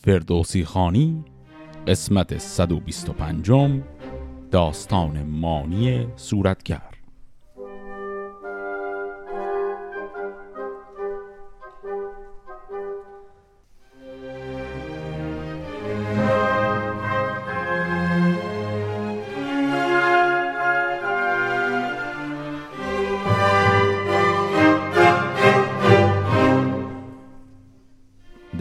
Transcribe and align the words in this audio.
فردوسی 0.00 0.64
خانی 0.64 1.24
قسمت 1.86 2.38
125 2.38 3.50
داستان 4.50 5.22
مانی 5.22 6.06
صورتگر. 6.16 6.97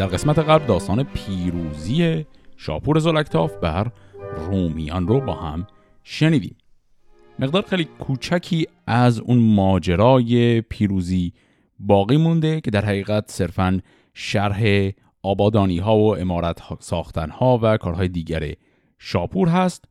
در 0.07 0.13
قسمت 0.13 0.39
قبل 0.39 0.65
داستان 0.65 1.03
پیروزی 1.03 2.25
شاپور 2.57 2.99
زلکتاف 2.99 3.51
بر 3.57 3.91
رومیان 4.37 5.07
رو 5.07 5.19
با 5.19 5.33
هم 5.33 5.67
شنیدیم. 6.03 6.55
مقدار 7.39 7.61
خیلی 7.61 7.85
کوچکی 7.85 8.67
از 8.87 9.19
اون 9.19 9.37
ماجرای 9.37 10.61
پیروزی 10.61 11.33
باقی 11.79 12.17
مونده 12.17 12.61
که 12.61 12.71
در 12.71 12.85
حقیقت 12.85 13.31
صرفا 13.31 13.79
شرح 14.13 14.89
آبادانی 15.23 15.79
ها 15.79 15.97
و 15.97 16.17
امارت 16.17 16.61
ساختن 16.79 17.29
ها 17.29 17.59
و 17.63 17.77
کارهای 17.77 18.07
دیگر 18.07 18.53
شاپور 18.97 19.47
هست 19.47 19.85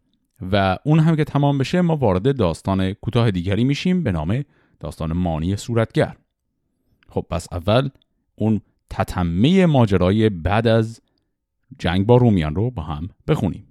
و 0.52 0.78
اون 0.84 0.98
هم 0.98 1.16
که 1.16 1.24
تمام 1.24 1.58
بشه 1.58 1.80
ما 1.80 1.96
وارد 1.96 2.36
داستان 2.36 2.92
کوتاه 2.92 3.30
دیگری 3.30 3.64
میشیم 3.64 4.02
به 4.02 4.12
نام 4.12 4.44
داستان 4.80 5.12
مانی 5.12 5.56
صورتگر. 5.56 6.16
خب 7.08 7.26
پس 7.30 7.48
اول 7.52 7.88
اون 8.36 8.60
تتمه 8.96 9.66
ماجرای 9.66 10.28
بعد 10.28 10.66
از 10.66 11.00
جنگ 11.78 12.06
با 12.06 12.16
رومیان 12.16 12.54
رو 12.54 12.70
با 12.70 12.82
هم 12.82 13.08
بخونیم. 13.28 13.66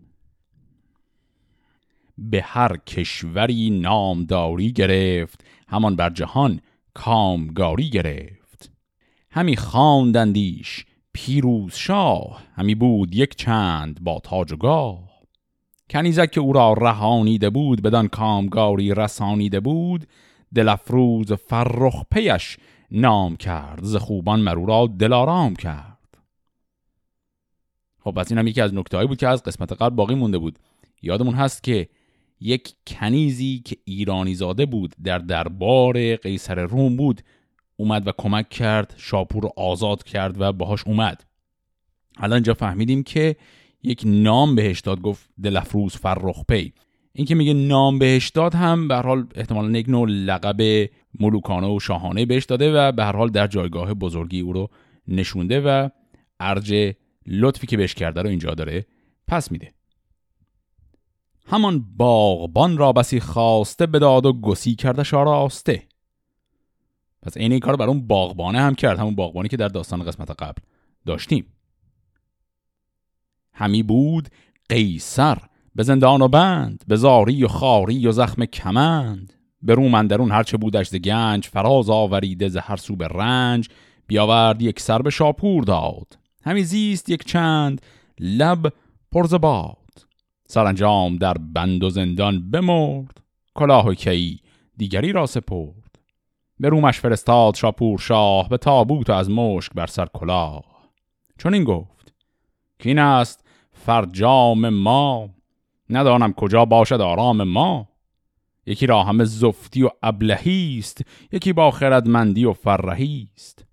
به 2.18 2.42
هر 2.42 2.78
کشوری 2.78 3.70
نامداری 3.70 4.72
گرفت 4.72 5.44
همان 5.68 5.96
بر 5.96 6.10
جهان 6.10 6.62
کامگاری 6.94 7.90
گرفت. 7.90 8.72
همی 9.32 9.58
خواندندیش 9.58 10.86
پیروز 11.14 11.76
شاه 11.76 12.44
همی 12.56 12.76
بود 12.76 13.16
یک 13.16 13.36
چند 13.36 14.04
با 14.04 14.20
تاج 14.24 14.54
و 14.54 14.56
گاه. 14.56 15.10
کنیزک 15.90 16.32
که 16.32 16.40
او 16.40 16.54
را 16.54 16.74
رهانیده 16.74 17.50
بود 17.50 17.82
بدان 17.82 18.08
کامگاری 18.08 18.94
رسانیده 18.94 19.60
بود 19.60 20.08
دلفروز 20.56 21.34
فرخ 21.34 22.04
پیش 22.12 22.58
نام 22.92 23.36
کرد. 23.36 23.84
ز 23.84 23.96
خوبان 23.96 24.40
مرو 24.40 24.66
را 24.66 24.88
دلارام 25.00 25.56
کرد. 25.56 26.18
خب 28.00 28.12
پس 28.12 28.32
این 28.32 28.38
هم 28.38 28.48
یکی 28.48 28.62
از 28.62 28.74
نکتهایی 28.74 29.08
بود 29.08 29.18
که 29.18 29.28
از 29.28 29.44
قسمت 29.44 29.72
قبل 29.72 29.96
باقی 29.96 30.16
مونده 30.16 30.38
بود. 30.38 30.60
یادمون 31.02 31.34
هست 31.34 31.64
که 31.64 31.90
یک 32.40 32.74
کنیزی 32.88 33.62
که 33.66 33.78
ایرانی 33.86 34.36
زاده 34.36 34.66
بود 34.66 34.96
در 35.04 35.18
دربار 35.18 36.16
قیصر 36.16 36.56
روم 36.56 36.96
بود 36.96 37.22
اومد 37.78 38.08
و 38.08 38.12
کمک 38.18 38.50
کرد 38.50 38.94
شاپور 38.98 39.44
رو 39.44 39.52
آزاد 39.58 40.04
کرد 40.04 40.42
و 40.42 40.54
باهاش 40.54 40.88
اومد. 40.88 41.24
حالا 42.18 42.36
اینجا 42.36 42.54
فهمیدیم 42.54 43.04
که 43.04 43.36
یک 43.84 44.02
نام 44.06 44.56
بهش 44.56 44.80
داد 44.80 45.02
گفت 45.02 45.30
دلفروز 45.44 45.96
فرخ 45.96 46.46
پی. 46.48 46.74
این 47.18 47.26
که 47.26 47.36
میگه 47.36 47.54
نام 47.54 48.00
بهش 48.00 48.30
داد 48.30 48.56
هم 48.56 48.88
به 48.88 48.96
حال 48.96 49.28
احتمالا 49.36 49.80
یک 49.80 49.90
نوع 49.90 50.10
لقب 50.10 50.90
ملوکانه 51.20 51.68
و 51.68 51.80
شاهانه 51.80 52.26
بهش 52.26 52.46
داده 52.46 52.74
و 52.74 52.92
به 52.92 53.04
هر 53.04 53.16
حال 53.16 53.30
در 53.30 53.48
جایگاه 53.48 53.94
بزرگی 53.94 54.40
او 54.40 54.54
رو 54.54 54.70
نشونده 55.08 55.62
و 55.62 55.90
ارج 56.40 56.96
لطفی 57.28 57.68
که 57.68 57.78
بهش 57.78 57.94
کرده 57.94 58.22
رو 58.22 58.30
اینجا 58.30 58.54
داره 58.54 58.86
پس 59.28 59.52
میده. 59.52 59.74
همان 61.48 61.86
باغبان 61.98 62.78
را 62.78 62.94
بسی 62.94 63.20
خواسته 63.20 63.86
بداد 63.86 64.26
و 64.26 64.34
گسی 64.34 64.76
کرده 64.76 65.18
آراسته 65.18 65.84
پس 67.22 67.38
این 67.38 67.52
این 67.52 67.60
کار 67.60 67.76
بر 67.76 67.88
اون 67.88 68.08
باغبانه 68.08 68.60
هم 68.60 68.76
کرد 68.76 69.00
همون 69.00 69.16
باغبانی 69.16 69.50
که 69.50 69.58
در 69.58 69.68
داستان 69.68 70.04
قسمت 70.04 70.32
قبل 70.32 70.62
داشتیم. 71.06 71.46
همی 73.54 73.84
بود 73.84 74.30
قیصر 74.70 75.38
به 75.76 75.84
زندان 75.84 76.22
و 76.22 76.28
بند 76.28 76.84
به 76.88 76.96
زاری 76.96 77.44
و 77.44 77.48
خاری 77.48 78.08
و 78.08 78.12
زخم 78.12 78.46
کمند. 78.46 79.34
به 79.62 79.76
روم 79.76 79.94
اندرون 79.96 80.32
هرچه 80.32 80.58
بودش 80.58 80.88
ز 80.88 80.96
گنج 80.96 81.48
فراز 81.48 81.90
آوریده 81.90 82.50
ز 82.50 82.58
هر 82.58 82.76
سو 82.76 82.96
به 82.96 83.08
رنج. 83.08 83.70
بیاورد 84.08 84.62
یک 84.62 84.80
سر 84.80 85.02
به 85.02 85.10
شاپور 85.10 85.64
داد 85.64 86.18
همی 86.44 86.64
زیست 86.64 87.10
یک 87.10 87.26
چند 87.26 87.82
لب 88.20 88.74
پرز 89.12 89.34
باد. 89.34 89.78
سرانجام 90.48 91.16
در 91.16 91.34
بند 91.34 91.84
و 91.84 91.90
زندان 91.90 92.52
بمرد 92.52 93.22
کلاه 93.56 93.88
و 93.88 93.94
کی 93.94 94.40
دیگری 94.78 95.12
را 95.12 95.26
سپرد. 95.26 96.00
به 96.60 96.70
رومش 96.70 97.00
فرستاد 97.00 97.56
شاپور 97.56 98.00
شاه 98.00 98.50
به 98.50 98.58
تابوت 98.58 99.10
از 99.10 99.30
مشک 99.30 99.74
بر 99.74 99.88
سر 99.88 100.08
کلاه. 100.14 100.64
چون 101.38 101.54
این 101.54 101.64
گفت 101.64 102.14
که 102.80 102.90
این 102.90 103.00
است 103.00 103.46
فرجام 103.72 104.70
ما 104.70 105.30
ندانم 105.90 106.34
کجا 106.34 106.66
باشد 106.66 107.02
آرام 107.02 107.44
ما. 107.44 107.88
یکی 108.66 108.86
را 108.86 109.04
همه 109.04 109.24
زفتی 109.24 109.84
و 109.84 109.90
ابلهی 110.04 110.76
است 110.80 111.02
یکی 111.32 111.54
با 111.54 111.72
خردمندی 111.72 112.46
و 112.46 112.54
فرهی 112.54 113.30
است. 113.36 113.66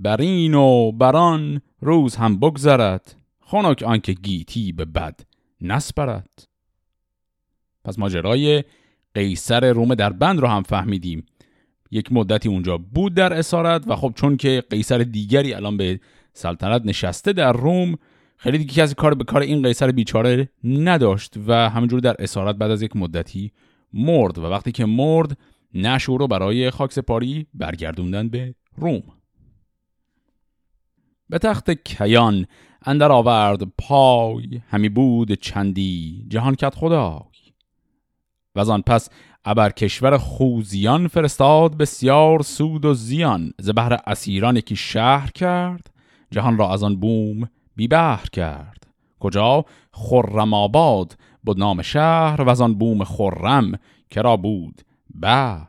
بر 0.00 0.20
این 0.20 0.54
و 0.54 0.92
بران 0.92 1.60
روز 1.80 2.16
هم 2.16 2.38
بگذرد 2.38 3.14
خنک 3.40 3.82
آنکه 3.82 4.12
گیتی 4.12 4.72
به 4.72 4.84
بد 4.84 5.20
نسپرد. 5.60 6.48
پس 7.84 7.98
ماجرای 7.98 8.64
قیصر 9.14 9.72
روم 9.72 9.94
در 9.94 10.12
بند 10.12 10.40
رو 10.40 10.48
هم 10.48 10.62
فهمیدیم. 10.62 11.26
یک 11.90 12.12
مدتی 12.12 12.48
اونجا 12.48 12.78
بود 12.78 13.14
در 13.14 13.32
اسارت 13.32 13.88
و 13.88 13.96
خب 13.96 14.12
چون 14.16 14.36
که 14.36 14.64
قیصر 14.70 14.98
دیگری 14.98 15.54
الان 15.54 15.76
به 15.76 16.00
سلطنت 16.32 16.82
نشسته 16.84 17.32
در 17.32 17.52
روم 17.52 17.98
خیلی 18.40 18.58
دیگه 18.58 18.72
کسی 18.72 18.94
کار 18.94 19.14
به 19.14 19.24
کار 19.24 19.42
این 19.42 19.62
قیصر 19.62 19.92
بیچاره 19.92 20.48
نداشت 20.64 21.34
و 21.46 21.70
همینجور 21.70 22.00
در 22.00 22.16
اسارت 22.18 22.56
بعد 22.56 22.70
از 22.70 22.82
یک 22.82 22.96
مدتی 22.96 23.52
مرد 23.92 24.38
و 24.38 24.42
وقتی 24.42 24.72
که 24.72 24.84
مرد 24.84 25.38
نشو 25.74 26.18
رو 26.18 26.26
برای 26.26 26.70
خاکسپاری 26.70 27.46
برگردوندن 27.54 28.28
به 28.28 28.54
روم. 28.76 29.02
به 31.28 31.38
تخت 31.38 31.70
کیان 31.70 32.46
اندر 32.82 33.12
آورد 33.12 33.62
پای 33.78 34.60
همی 34.68 34.88
بود 34.88 35.32
چندی 35.32 36.26
جهان 36.28 36.54
کت 36.54 36.74
خدای. 36.74 37.20
و 38.54 38.70
آن 38.70 38.82
پس 38.82 39.08
ابر 39.44 39.70
کشور 39.70 40.18
خوزیان 40.18 41.08
فرستاد 41.08 41.76
بسیار 41.76 42.42
سود 42.42 42.84
و 42.84 42.94
زیان 42.94 43.52
ز 43.58 43.70
بهر 43.70 43.98
اسیران 44.06 44.56
یکی 44.56 44.76
شهر 44.76 45.30
کرد 45.30 45.90
جهان 46.30 46.58
را 46.58 46.72
از 46.72 46.82
آن 46.82 46.96
بوم 46.96 47.48
بی 47.78 47.88
بهر 47.88 48.26
کرد. 48.32 48.86
کجا؟ 49.20 49.64
خرم 49.92 50.54
آباد 50.54 51.16
بود 51.44 51.58
نام 51.58 51.82
شهر 51.82 52.42
و 52.42 52.62
آن 52.62 52.74
بوم 52.74 53.04
خرم 53.04 53.72
کرا 54.10 54.36
بود 54.36 54.82
بر 55.14 55.66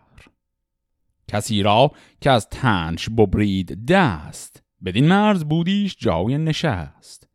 کسی 1.28 1.64
را 1.64 1.92
که 2.22 2.32
از 2.32 2.48
تنش 2.50 3.10
ببرید 3.10 3.86
دست 3.86 4.64
بدین 4.86 5.08
مرز 5.08 5.44
بودیش 5.44 5.96
جای 6.00 6.38
نشست. 6.38 7.30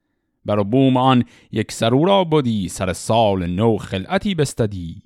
برا 0.44 0.64
بوم 0.64 0.96
آن 0.96 1.24
یک 1.52 1.72
سرو 1.72 2.04
را 2.04 2.24
بودی 2.24 2.68
سر 2.68 2.92
سال 2.92 3.46
نو 3.46 3.76
خلعتی 3.76 4.34
بستدی. 4.34 5.02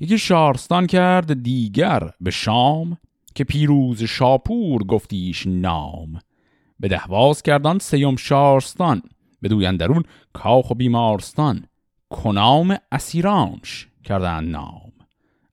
یکی 0.00 0.18
شارستان 0.18 0.86
کرد 0.86 1.42
دیگر 1.42 2.10
به 2.20 2.30
شام 2.30 2.98
که 3.34 3.44
پیروز 3.44 4.02
شاپور 4.02 4.84
گفتیش 4.84 5.46
نام. 5.46 6.18
به 6.84 6.88
دهواز 6.88 7.42
کردان 7.42 7.78
سیم 7.78 8.16
شارستان 8.16 9.02
به 9.40 9.48
دویندرون 9.48 10.02
کاخ 10.32 10.70
و 10.70 10.74
بیمارستان. 10.74 11.66
کنام 12.10 12.76
اسیرانش 12.92 13.88
کردن 14.04 14.44
نام. 14.44 14.92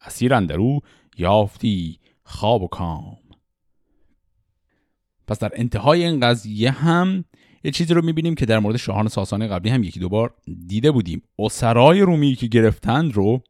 اسیر 0.01 0.33
اندرو 0.33 0.79
یافتی 1.17 1.99
خواب 2.23 2.61
و 2.63 2.67
کام. 2.67 3.17
پس 5.27 5.39
در 5.39 5.51
انتهای 5.55 6.03
این 6.03 6.19
قضیه 6.19 6.71
هم 6.71 7.25
یه 7.63 7.71
چیزی 7.71 7.93
رو 7.93 8.05
می‌بینیم 8.05 8.35
که 8.35 8.45
در 8.45 8.59
مورد 8.59 8.77
شاهان 8.77 9.07
ساسانی 9.07 9.47
قبلی 9.47 9.71
هم 9.71 9.83
یکی 9.83 9.99
دوبار 9.99 10.33
دیده 10.67 10.91
بودیم. 10.91 11.21
اسرای 11.39 12.01
رومی 12.01 12.35
که 12.35 12.47
گرفتند 12.47 13.13
رو 13.13 13.41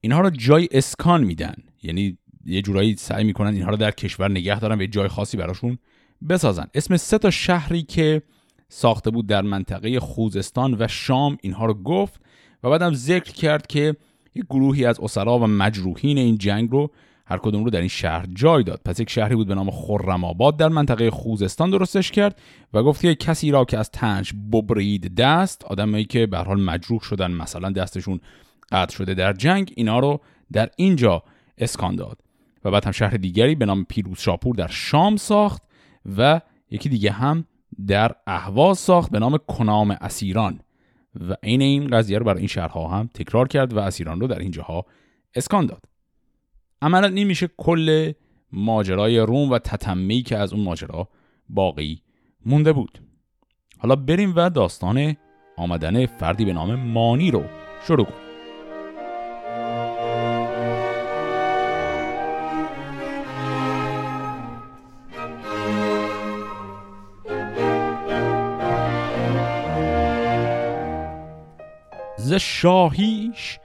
اینها 0.00 0.20
رو 0.20 0.30
جای 0.30 0.68
اسکان 0.72 1.24
میدن. 1.24 1.54
یعنی 1.82 2.18
یه 2.44 2.62
جورایی 2.62 2.96
سعی 2.96 3.24
می‌کنن 3.24 3.54
اینها 3.54 3.70
رو 3.70 3.76
در 3.76 3.90
کشور 3.90 4.30
نگه 4.30 4.60
دارن 4.60 4.80
و 4.80 4.86
جای 4.86 5.08
خاصی 5.08 5.36
براشون 5.36 5.78
بسازن. 6.28 6.66
اسم 6.74 6.96
سه 6.96 7.18
تا 7.18 7.30
شهری 7.30 7.82
که 7.82 8.22
ساخته 8.68 9.10
بود 9.10 9.26
در 9.26 9.42
منطقه 9.42 10.00
خوزستان 10.00 10.76
و 10.78 10.88
شام 10.88 11.38
اینها 11.42 11.66
رو 11.66 11.74
گفت 11.74 12.20
و 12.64 12.70
بعدم 12.70 12.94
ذکر 12.94 13.32
کرد 13.32 13.66
که 13.66 13.96
یک 14.34 14.44
گروهی 14.44 14.84
از 14.84 15.00
اسرا 15.00 15.38
و 15.38 15.46
مجروحین 15.46 16.18
این 16.18 16.38
جنگ 16.38 16.70
رو 16.70 16.90
هر 17.26 17.38
کدوم 17.38 17.64
رو 17.64 17.70
در 17.70 17.78
این 17.78 17.88
شهر 17.88 18.26
جای 18.34 18.62
داد. 18.62 18.80
پس 18.84 19.00
یک 19.00 19.10
شهری 19.10 19.34
بود 19.34 19.48
به 19.48 19.54
نام 19.54 19.70
خرم 19.70 20.24
آباد 20.24 20.56
در 20.56 20.68
منطقه 20.68 21.10
خوزستان 21.10 21.70
درستش 21.70 22.10
کرد 22.10 22.40
و 22.74 22.82
گفت 22.82 23.00
که 23.00 23.14
کسی 23.14 23.50
را 23.50 23.64
که 23.64 23.78
از 23.78 23.90
تنش 23.90 24.32
ببرید 24.52 25.14
دست 25.14 25.64
آدمایی 25.64 26.04
که 26.04 26.26
به 26.26 26.38
حال 26.38 26.60
مجروح 26.60 27.00
شدن 27.00 27.30
مثلا 27.30 27.70
دستشون 27.70 28.20
قطع 28.72 28.96
شده 28.96 29.14
در 29.14 29.32
جنگ 29.32 29.72
اینا 29.76 29.98
رو 29.98 30.20
در 30.52 30.70
اینجا 30.76 31.22
اسکان 31.58 31.96
داد. 31.96 32.18
و 32.64 32.70
بعد 32.70 32.84
هم 32.84 32.92
شهر 32.92 33.16
دیگری 33.16 33.54
به 33.54 33.66
نام 33.66 33.84
پیروز 33.84 34.18
شاپور 34.18 34.54
در 34.54 34.68
شام 34.68 35.16
ساخت 35.16 35.62
و 36.16 36.40
یکی 36.70 36.88
دیگه 36.88 37.10
هم 37.10 37.44
در 37.86 38.12
اهواز 38.26 38.78
ساخت 38.78 39.10
به 39.10 39.18
نام 39.18 39.38
کنام 39.48 39.90
اسیران. 40.00 40.60
و 41.14 41.36
عین 41.42 41.62
این 41.62 41.88
قضیه 41.88 42.18
رو 42.18 42.24
برای 42.24 42.38
این 42.38 42.48
شهرها 42.48 42.88
هم 42.88 43.10
تکرار 43.14 43.48
کرد 43.48 43.72
و 43.72 43.78
اسیران 43.78 44.20
رو 44.20 44.26
در 44.26 44.38
اینجاها 44.38 44.86
اسکان 45.34 45.66
داد. 45.66 45.84
عملا 46.82 47.06
این 47.06 47.26
میشه 47.26 47.48
کل 47.56 48.12
ماجرای 48.52 49.18
روم 49.18 49.50
و 49.50 49.58
تتمی 49.58 50.22
که 50.22 50.36
از 50.36 50.52
اون 50.52 50.62
ماجرا 50.62 51.08
باقی 51.48 52.02
مونده 52.46 52.72
بود. 52.72 53.02
حالا 53.78 53.96
بریم 53.96 54.32
و 54.36 54.50
داستان 54.50 55.16
آمدن 55.56 56.06
فردی 56.06 56.44
به 56.44 56.52
نام 56.52 56.74
مانی 56.74 57.30
رو 57.30 57.44
شروع 57.86 58.04
کنیم. 58.04 58.29
ز 72.30 72.32
شاهیش 72.32 73.58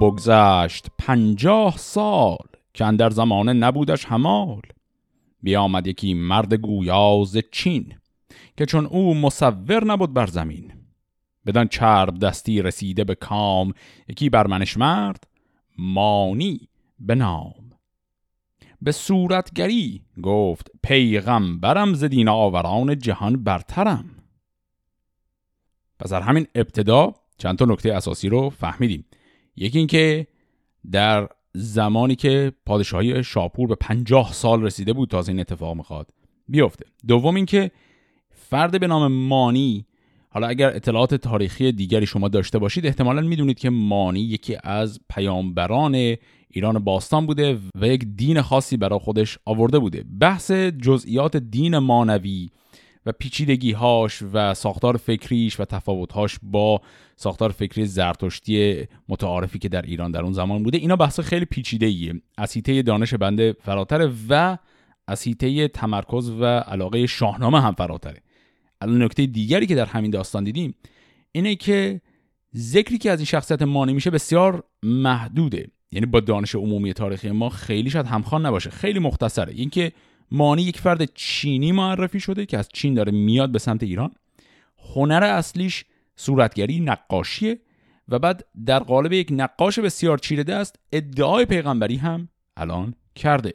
بگذشت 0.00 0.86
پنجاه 0.98 1.76
سال 1.76 2.46
که 2.74 2.84
اندر 2.84 3.10
زمانه 3.10 3.52
نبودش 3.52 4.04
همال 4.04 4.62
بیامد 5.42 5.86
یکی 5.86 6.14
مرد 6.14 6.54
گویاز 6.54 7.38
چین 7.52 7.94
که 8.56 8.66
چون 8.66 8.86
او 8.86 9.14
مصور 9.14 9.84
نبود 9.84 10.14
بر 10.14 10.26
زمین. 10.26 10.72
بدان 11.46 11.68
چرب 11.68 12.18
دستی 12.18 12.62
رسیده 12.62 13.04
به 13.04 13.14
کام 13.14 13.72
یکی 14.08 14.30
برمنش 14.30 14.76
مرد 14.76 15.24
مانی 15.78 16.68
به 17.00 17.14
نام. 17.14 17.70
به 18.82 18.92
صورتگری 18.92 20.02
گفت 20.22 20.70
پیغمبرم 20.82 21.94
ز 21.94 22.04
دین 22.04 22.28
آوران 22.28 22.98
جهان 22.98 23.44
برترم. 23.44 24.10
پس 25.98 26.10
در 26.10 26.20
همین 26.20 26.46
ابتدا 26.54 27.14
چند 27.38 27.58
تا 27.58 27.64
نکته 27.64 27.94
اساسی 27.94 28.28
رو 28.28 28.50
فهمیدیم. 28.50 29.04
یکی 29.56 29.78
اینکه 29.78 30.26
در 30.92 31.28
زمانی 31.54 32.14
که 32.16 32.52
پادشاهی 32.66 33.24
شاپور 33.24 33.68
به 33.68 33.74
پنجاه 33.74 34.32
سال 34.32 34.62
رسیده 34.62 34.92
بود 34.92 35.08
تا 35.08 35.24
این 35.28 35.40
اتفاق 35.40 35.76
می‌خواد 35.76 36.08
بیفته. 36.48 36.86
دوم 37.08 37.34
اینکه 37.34 37.70
فرد 38.30 38.80
به 38.80 38.86
نام 38.86 39.12
مانی 39.12 39.86
حالا 40.30 40.46
اگر 40.46 40.76
اطلاعات 40.76 41.14
تاریخی 41.14 41.72
دیگری 41.72 42.06
شما 42.06 42.28
داشته 42.28 42.58
باشید 42.58 42.86
احتمالا 42.86 43.20
می‌دونید 43.20 43.58
که 43.58 43.70
مانی 43.70 44.20
یکی 44.20 44.56
از 44.64 45.00
پیامبران 45.10 46.16
ایران 46.50 46.78
باستان 46.78 47.26
بوده 47.26 47.58
و 47.80 47.86
یک 47.86 48.04
دین 48.04 48.42
خاصی 48.42 48.76
برای 48.76 48.98
خودش 48.98 49.38
آورده 49.44 49.78
بوده. 49.78 50.04
بحث 50.20 50.50
جزئیات 50.52 51.36
دین 51.36 51.78
مانوی 51.78 52.50
و 53.08 53.12
پیچیدگی 53.12 53.72
هاش 53.72 54.22
و 54.32 54.54
ساختار 54.54 54.96
فکریش 54.96 55.60
و 55.60 55.64
تفاوتهاش 55.64 56.38
با 56.42 56.80
ساختار 57.16 57.52
فکری 57.52 57.86
زرتشتی 57.86 58.86
متعارفی 59.08 59.58
که 59.58 59.68
در 59.68 59.82
ایران 59.82 60.10
در 60.10 60.22
اون 60.22 60.32
زمان 60.32 60.62
بوده 60.62 60.78
اینا 60.78 60.96
بحث 60.96 61.20
خیلی 61.20 61.44
پیچیده 61.44 61.86
ایه 61.86 62.14
از 62.38 62.56
دانش 62.86 63.14
بنده 63.14 63.56
فراتره 63.60 64.12
و 64.28 64.58
از 65.08 65.24
تمرکز 65.74 66.30
و 66.30 66.44
علاقه 66.44 67.06
شاهنامه 67.06 67.60
هم 67.60 67.72
فراتره. 67.72 68.22
الان 68.80 69.02
نکته 69.02 69.26
دیگری 69.26 69.66
که 69.66 69.74
در 69.74 69.86
همین 69.86 70.10
داستان 70.10 70.44
دیدیم 70.44 70.74
اینه 71.32 71.54
که 71.54 72.00
ذکری 72.56 72.98
که 72.98 73.10
از 73.10 73.18
این 73.18 73.26
شخصیت 73.26 73.62
مانی 73.62 73.92
میشه 73.92 74.10
بسیار 74.10 74.64
محدوده. 74.82 75.70
یعنی 75.92 76.06
با 76.06 76.20
دانش 76.20 76.54
عمومی 76.54 76.92
تاریخی 76.92 77.30
ما 77.30 77.48
خیلی 77.48 77.90
شاید 77.90 78.06
همخوان 78.06 78.46
نباشه. 78.46 78.70
خیلی 78.70 78.98
مختصره. 78.98 79.52
اینکه 79.52 79.92
مانی 80.30 80.62
یک 80.62 80.80
فرد 80.80 81.14
چینی 81.14 81.72
معرفی 81.72 82.20
شده 82.20 82.46
که 82.46 82.58
از 82.58 82.68
چین 82.72 82.94
داره 82.94 83.12
میاد 83.12 83.52
به 83.52 83.58
سمت 83.58 83.82
ایران. 83.82 84.10
هنر 84.94 85.24
اصلیش 85.24 85.84
صورتگری 86.16 86.80
نقاشیه 86.80 87.60
و 88.08 88.18
بعد 88.18 88.46
در 88.66 88.78
قالب 88.78 89.12
یک 89.12 89.28
نقاش 89.30 89.78
بسیار 89.78 90.18
چیره 90.18 90.54
است 90.54 90.76
ادعای 90.92 91.44
پیغمبری 91.44 91.96
هم 91.96 92.28
الان 92.56 92.94
کرده. 93.14 93.54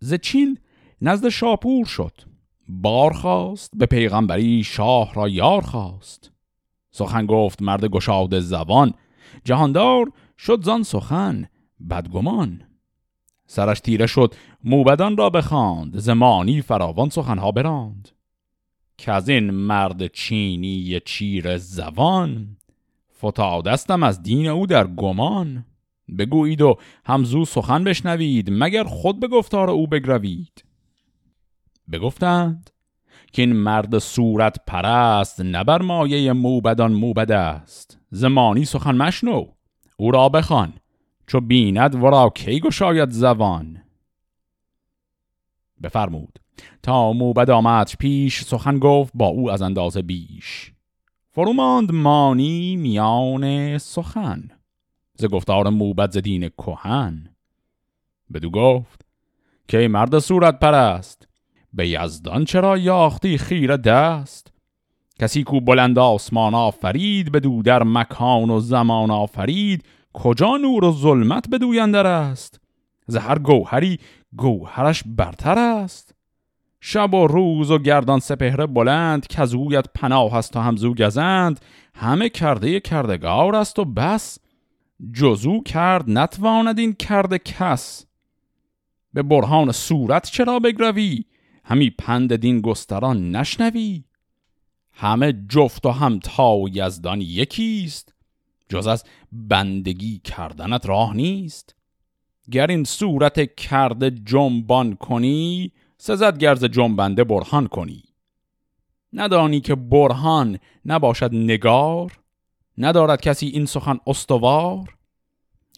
ز 0.00 0.14
چین 0.14 0.58
نزد 1.02 1.28
شاپور 1.28 1.86
شد. 1.86 2.12
بار 2.68 3.12
خواست 3.12 3.70
به 3.76 3.86
پیغمبری 3.86 4.64
شاه 4.64 5.14
را 5.14 5.28
یار 5.28 5.60
خواست. 5.60 6.32
سخن 6.90 7.26
گفت 7.26 7.62
مرد 7.62 7.84
گشاد 7.84 8.40
زبان. 8.40 8.94
جهاندار 9.44 10.12
شد 10.38 10.64
زان 10.64 10.82
سخن 10.82 11.48
بدگمان. 11.90 12.67
سرش 13.50 13.80
تیره 13.80 14.06
شد. 14.06 14.34
موبدان 14.64 15.16
را 15.16 15.30
بخواند. 15.30 15.98
زمانی 15.98 16.62
فراوان 16.62 17.08
سخنها 17.08 17.52
براند. 17.52 18.08
که 18.98 19.12
از 19.12 19.28
این 19.28 19.50
مرد 19.50 20.06
چینی 20.06 21.00
چیر 21.04 21.58
زبان 21.58 22.56
فتادستم 23.18 24.02
از 24.02 24.22
دین 24.22 24.46
او 24.46 24.66
در 24.66 24.86
گمان. 24.86 25.64
بگویید 26.18 26.62
و 26.62 26.78
همزو 27.06 27.44
سخن 27.44 27.84
بشنوید 27.84 28.48
مگر 28.50 28.84
خود 28.84 29.20
به 29.20 29.28
گفتار 29.28 29.70
او 29.70 29.86
بگروید. 29.86 30.64
بگفتند 31.92 32.70
که 33.32 33.42
این 33.42 33.52
مرد 33.52 33.98
صورت 33.98 34.56
پرست 34.66 35.40
نبر 35.40 35.82
مایه 35.82 36.32
موبدان 36.32 36.92
موبد 36.92 37.32
است. 37.32 37.98
زمانی 38.10 38.64
سخن 38.64 38.96
مشنو. 38.96 39.46
او 39.96 40.10
را 40.10 40.28
بخوان. 40.28 40.72
چو 41.28 41.40
بیند 41.40 41.94
ورا 41.94 42.30
کی 42.34 42.60
گشاید 42.60 43.10
زبان 43.10 43.82
بفرمود. 45.82 46.38
تا 46.82 47.12
موبد 47.12 47.50
آمد 47.50 47.90
پیش 47.98 48.42
سخن 48.42 48.78
گفت 48.78 49.12
با 49.14 49.26
او 49.26 49.50
از 49.50 49.62
اندازه 49.62 50.02
بیش. 50.02 50.72
فروماند 51.30 51.92
مانی 51.92 52.76
میان 52.76 53.78
سخن. 53.78 54.48
ز 55.14 55.24
گفتار 55.24 55.68
موبد 55.68 56.10
ز 56.10 56.18
دین 56.18 56.48
کهن. 56.48 57.28
بدو 58.34 58.50
گفت 58.50 59.06
که 59.68 59.88
مرد 59.88 60.18
صورت 60.18 60.58
پرست؟ 60.58 61.28
به 61.72 61.88
یزدان 61.88 62.44
چرا 62.44 62.78
یاختی 62.78 63.38
خیره 63.38 63.76
دست؟ 63.76 64.52
کسی 65.20 65.42
کو 65.42 65.60
بلند 65.60 65.98
آسمان 65.98 66.54
آفرید 66.54 67.32
بدو 67.32 67.62
در 67.62 67.82
مکان 67.82 68.50
و 68.50 68.60
زمان 68.60 69.10
آفرید. 69.10 69.84
کجا 70.22 70.56
نور 70.56 70.84
و 70.84 70.92
ظلمت 70.92 71.48
بدویندر 71.48 72.06
است؟ 72.06 72.60
زهر 73.06 73.38
گوهری 73.38 73.98
گوهرش 74.36 75.02
برتر 75.06 75.58
است. 75.58 76.14
شب 76.80 77.14
و 77.14 77.26
روز 77.26 77.70
و 77.70 77.78
گردان 77.78 78.18
سپهره 78.18 78.66
بلند 78.66 79.26
کزویت 79.26 79.86
پناه 79.94 80.34
است 80.34 80.56
و 80.56 80.60
همزو 80.60 80.94
گزند. 80.94 81.60
همه 81.94 82.28
کرده 82.28 82.80
کردگار 82.80 83.56
است 83.56 83.78
و 83.78 83.84
بس. 83.84 84.38
جزو 85.12 85.62
کرد 85.62 86.10
نتواند 86.10 86.78
این 86.78 86.92
کرده 86.92 87.38
کس. 87.38 88.06
به 89.14 89.22
برهان 89.22 89.72
صورت 89.72 90.30
چرا 90.30 90.58
بگروی؟ 90.58 91.24
همی 91.64 91.90
پند 91.90 92.36
دین 92.36 92.60
گستران 92.60 93.36
نشنوی. 93.36 94.04
همه 94.92 95.32
جفت 95.48 95.86
و 95.86 95.90
هم 95.90 96.18
تا 96.18 96.56
و 96.56 96.68
یزدان 96.68 97.20
یکیست. 97.20 98.14
جز 98.68 98.86
از 98.86 99.04
بندگی 99.32 100.18
کردنت 100.24 100.86
راه 100.86 101.16
نیست؟ 101.16 101.74
گر 102.50 102.66
این 102.66 102.84
صورت 102.84 103.54
کرده 103.54 104.10
جنبان 104.10 104.96
کنی 104.96 105.72
سزد 105.98 106.38
گرز 106.38 106.64
جنبنده 106.64 107.24
برهان 107.24 107.66
کنی. 107.66 108.02
ندانی 109.12 109.60
که 109.60 109.74
برهان 109.74 110.58
نباشد 110.84 111.34
نگار؟ 111.34 112.18
ندارد 112.78 113.20
کسی 113.20 113.46
این 113.46 113.66
سخن 113.66 113.98
استوار؟ 114.06 114.94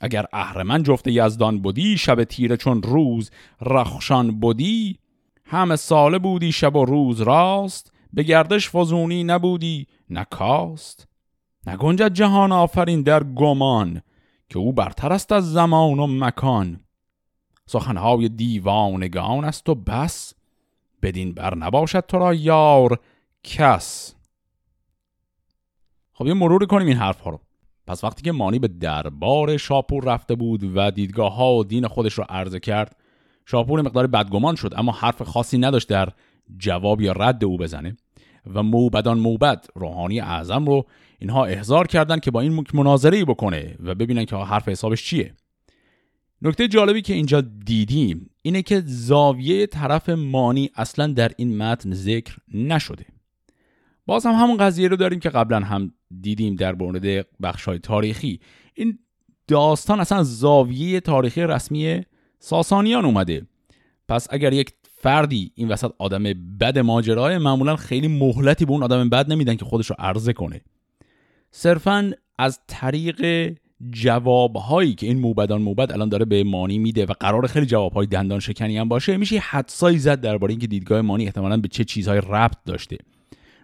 اگر 0.00 0.26
اهرمن 0.32 0.82
جفت 0.82 1.06
یزدان 1.06 1.58
بودی 1.58 1.98
شب 1.98 2.24
تیره 2.24 2.56
چون 2.56 2.82
روز 2.82 3.30
رخشان 3.60 4.40
بودی 4.40 4.98
همه 5.44 5.76
ساله 5.76 6.18
بودی 6.18 6.52
شب 6.52 6.76
و 6.76 6.84
روز 6.84 7.20
راست. 7.20 7.92
به 8.12 8.22
گردش 8.22 8.70
فزونی 8.70 9.24
نبودی 9.24 9.86
نکاست 10.10 11.09
نگنجد 11.66 12.12
جهان 12.12 12.52
آفرین 12.52 13.02
در 13.02 13.24
گمان 13.24 14.02
که 14.48 14.58
او 14.58 14.72
برتر 14.72 15.12
است 15.12 15.32
از 15.32 15.52
زمان 15.52 15.98
و 15.98 16.06
مکان. 16.06 16.80
سخنهای 17.66 18.28
دیوانگان 18.28 19.44
است 19.44 19.68
و 19.68 19.74
بس 19.74 20.34
بدین 21.02 21.34
بر 21.34 21.54
نباشد 21.54 22.00
تو 22.00 22.18
را 22.18 22.34
یار 22.34 22.98
کس. 23.44 24.14
خب 26.12 26.26
یه 26.26 26.34
مرور 26.34 26.66
کنیم 26.66 26.86
این 26.86 26.96
حرف 26.96 27.20
ها 27.20 27.30
رو. 27.30 27.40
پس 27.86 28.04
وقتی 28.04 28.22
که 28.22 28.32
مانی 28.32 28.58
به 28.58 28.68
دربار 28.68 29.56
شاپور 29.56 30.04
رفته 30.04 30.34
بود 30.34 30.76
و 30.76 30.90
دیدگاه 30.90 31.34
ها 31.34 31.54
و 31.54 31.64
دین 31.64 31.88
خودش 31.88 32.14
رو 32.14 32.24
عرضه 32.28 32.60
کرد 32.60 32.96
شاپور 33.46 33.82
مقدار 33.82 34.06
بدگمان 34.06 34.54
شد 34.54 34.74
اما 34.76 34.92
حرف 34.92 35.22
خاصی 35.22 35.58
نداشت 35.58 35.88
در 35.88 36.08
جواب 36.58 37.00
یا 37.00 37.12
رد 37.12 37.44
او 37.44 37.56
بزنه 37.56 37.96
و 38.54 38.62
موبدان 38.62 39.18
موبد 39.18 39.66
روحانی 39.74 40.20
اعظم 40.20 40.66
رو 40.66 40.86
اینها 41.20 41.44
احضار 41.44 41.86
کردن 41.86 42.18
که 42.18 42.30
با 42.30 42.40
این 42.40 42.64
مناظره 42.74 43.24
بکنه 43.24 43.76
و 43.80 43.94
ببینن 43.94 44.24
که 44.24 44.36
حرف 44.36 44.68
حسابش 44.68 45.04
چیه. 45.04 45.34
نکته 46.42 46.68
جالبی 46.68 47.02
که 47.02 47.14
اینجا 47.14 47.40
دیدیم 47.40 48.30
اینه 48.42 48.62
که 48.62 48.82
زاویه 48.86 49.66
طرف 49.66 50.08
مانی 50.08 50.70
اصلا 50.74 51.06
در 51.06 51.30
این 51.36 51.56
متن 51.58 51.94
ذکر 51.94 52.36
نشده. 52.54 53.06
باز 54.06 54.26
هم 54.26 54.32
همون 54.32 54.56
قضیه 54.56 54.88
رو 54.88 54.96
داریم 54.96 55.20
که 55.20 55.30
قبلا 55.30 55.60
هم 55.60 55.92
دیدیم 56.20 56.54
در 56.54 56.74
مورد 56.74 57.26
بخشای 57.42 57.78
تاریخی. 57.78 58.40
این 58.74 58.98
داستان 59.48 60.00
اصلا 60.00 60.22
زاویه 60.22 61.00
تاریخی 61.00 61.42
رسمی 61.42 62.02
ساسانیان 62.38 63.04
اومده. 63.04 63.46
پس 64.08 64.26
اگر 64.30 64.52
یک 64.52 64.72
فردی 64.82 65.52
این 65.54 65.68
وسط 65.68 65.92
آدم 65.98 66.22
بد 66.60 66.78
ماجرای 66.78 67.38
معمولا 67.38 67.76
خیلی 67.76 68.08
مهلتی 68.08 68.64
به 68.64 68.72
اون 68.72 68.82
آدم 68.82 69.08
بد 69.08 69.32
نمیدن 69.32 69.56
که 69.56 69.64
خودش 69.64 69.86
رو 69.86 69.96
عرضه 69.98 70.32
کنه. 70.32 70.60
صرفا 71.50 72.12
از 72.38 72.60
طریق 72.66 73.52
جوابهایی 73.90 74.94
که 74.94 75.06
این 75.06 75.18
موبدان 75.18 75.62
موبد 75.62 75.92
الان 75.92 76.08
داره 76.08 76.24
به 76.24 76.44
مانی 76.44 76.78
میده 76.78 77.06
و 77.06 77.12
قرار 77.20 77.46
خیلی 77.46 77.66
جوابهای 77.66 78.06
دندان 78.06 78.40
شکنی 78.40 78.78
هم 78.78 78.88
باشه 78.88 79.16
میشه 79.16 79.38
حدسایی 79.38 79.98
زد 79.98 80.20
درباره 80.20 80.50
اینکه 80.50 80.66
دیدگاه 80.66 81.00
مانی 81.00 81.24
احتمالا 81.24 81.56
به 81.56 81.68
چه 81.68 81.84
چیزهای 81.84 82.20
ربط 82.28 82.56
داشته. 82.66 82.96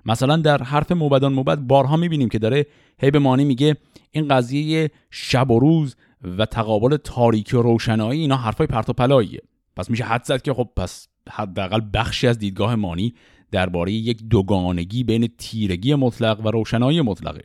مثلا 0.07 0.37
در 0.37 0.63
حرف 0.63 0.93
موبدان 0.93 1.33
موبد 1.33 1.59
بارها 1.59 1.97
می‌بینیم 1.97 2.29
که 2.29 2.39
داره 2.39 2.67
هی 2.99 3.11
به 3.11 3.19
مانی 3.19 3.45
میگه 3.45 3.77
این 4.11 4.29
قضیه 4.29 4.91
شب 5.11 5.51
و 5.51 5.59
روز 5.59 5.97
و 6.39 6.47
تقابل 6.47 6.97
تاریکی 6.97 7.57
و 7.57 7.63
روشنایی 7.63 8.21
اینا 8.21 8.37
حرفای 8.37 8.67
پرت 8.67 8.91
و 8.91 8.93
پلاییه. 8.93 9.41
پس 9.77 9.91
میشه 9.91 10.05
حد 10.05 10.25
زد 10.25 10.43
که 10.43 10.55
خب 10.55 10.69
پس 10.77 11.09
حداقل 11.31 11.81
بخشی 11.95 12.27
از 12.27 12.39
دیدگاه 12.39 12.75
مانی 12.75 13.15
درباره 13.51 13.93
یک 13.93 14.23
دوگانگی 14.23 15.05
بین 15.05 15.29
تیرگی 15.39 15.95
مطلق 15.95 16.47
و 16.47 16.51
روشنایی 16.51 17.01
مطلقه. 17.01 17.43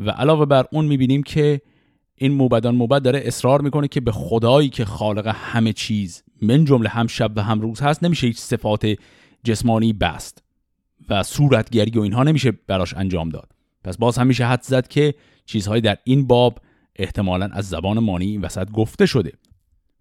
و 0.00 0.10
علاوه 0.10 0.46
بر 0.46 0.66
اون 0.72 0.84
می‌بینیم 0.84 1.22
که 1.22 1.60
این 2.14 2.32
موبدان 2.32 2.74
موبد 2.74 3.02
داره 3.02 3.22
اصرار 3.24 3.60
می‌کنه 3.60 3.88
که 3.88 4.00
به 4.00 4.12
خدایی 4.12 4.68
که 4.68 4.84
خالق 4.84 5.26
همه 5.26 5.72
چیز 5.72 6.22
من 6.42 6.64
جمله 6.64 6.88
هم 6.88 7.06
شب 7.06 7.32
و 7.36 7.42
هم 7.42 7.60
روز 7.60 7.80
هست 7.80 8.04
نمیشه 8.04 8.26
هیچ 8.26 8.38
صفات 8.38 8.86
جسمانی 9.44 9.92
بست 9.92 10.42
و 11.08 11.22
صورتگری 11.22 11.98
و 11.98 12.00
اینها 12.00 12.22
نمیشه 12.22 12.50
براش 12.50 12.94
انجام 12.94 13.28
داد. 13.28 13.52
پس 13.84 13.98
باز 13.98 14.18
هم 14.18 14.26
میشه 14.26 14.46
حد 14.46 14.62
زد 14.62 14.88
که 14.88 15.14
چیزهایی 15.46 15.82
در 15.82 15.98
این 16.04 16.26
باب 16.26 16.58
احتمالا 16.96 17.50
از 17.52 17.68
زبان 17.68 17.98
مانی 17.98 18.26
این 18.26 18.40
وسط 18.40 18.70
گفته 18.70 19.06
شده. 19.06 19.32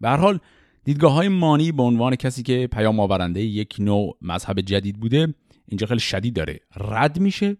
به 0.01 0.09
حال 0.09 0.39
دیدگاه 0.83 1.13
های 1.13 1.27
مانی 1.27 1.71
به 1.71 1.83
عنوان 1.83 2.15
کسی 2.15 2.43
که 2.43 2.67
پیام 2.67 2.99
آورنده 2.99 3.41
یک 3.41 3.75
نوع 3.79 4.17
مذهب 4.21 4.61
جدید 4.61 4.99
بوده 4.99 5.33
اینجا 5.67 5.87
خیلی 5.87 5.99
شدید 5.99 6.33
داره. 6.33 6.59
رد 6.75 7.19
میشه 7.19 7.57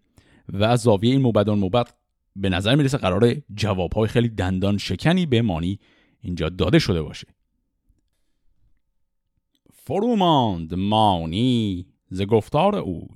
و 0.53 0.63
از 0.63 0.79
زاویه 0.79 1.11
این 1.11 1.21
مبدان 1.21 1.59
مبد 1.59 1.89
به 2.35 2.49
نظر 2.49 2.75
می‌رسه 2.75 2.97
قرار 2.97 3.35
جوابهای 3.55 4.07
خیلی 4.07 4.29
دندان 4.29 4.77
شکنی 4.77 5.25
به 5.25 5.41
مانی 5.41 5.79
اینجا 6.21 6.49
داده 6.49 6.79
شده 6.79 7.01
باشه. 7.01 7.27
فروماند 9.73 10.73
مانی 10.73 11.87
ز 12.09 12.21
گفتار 12.21 12.75
اوی 12.75 13.07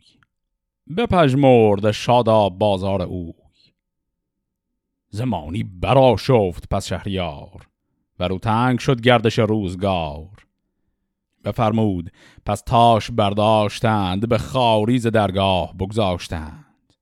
بپژمرد 0.98 1.92
شادا 1.92 2.50
بازار 2.50 3.02
اوی. 3.02 3.34
زمانی 5.10 5.64
برا 5.64 6.16
شفت 6.20 6.70
پس 6.70 6.88
شهریار 6.88 7.68
و 8.20 8.28
رو 8.28 8.40
تنگ 8.40 8.80
شد 8.80 9.02
گردش 9.02 9.40
روزگار. 9.40 10.30
بفرمود 11.44 12.12
پس 12.46 12.62
تاش 12.62 13.12
برداشتند 13.12 14.30
به 14.30 14.38
خاریز 14.38 15.08
درگاه 15.08 15.78
بگذاشتند. 15.78 16.94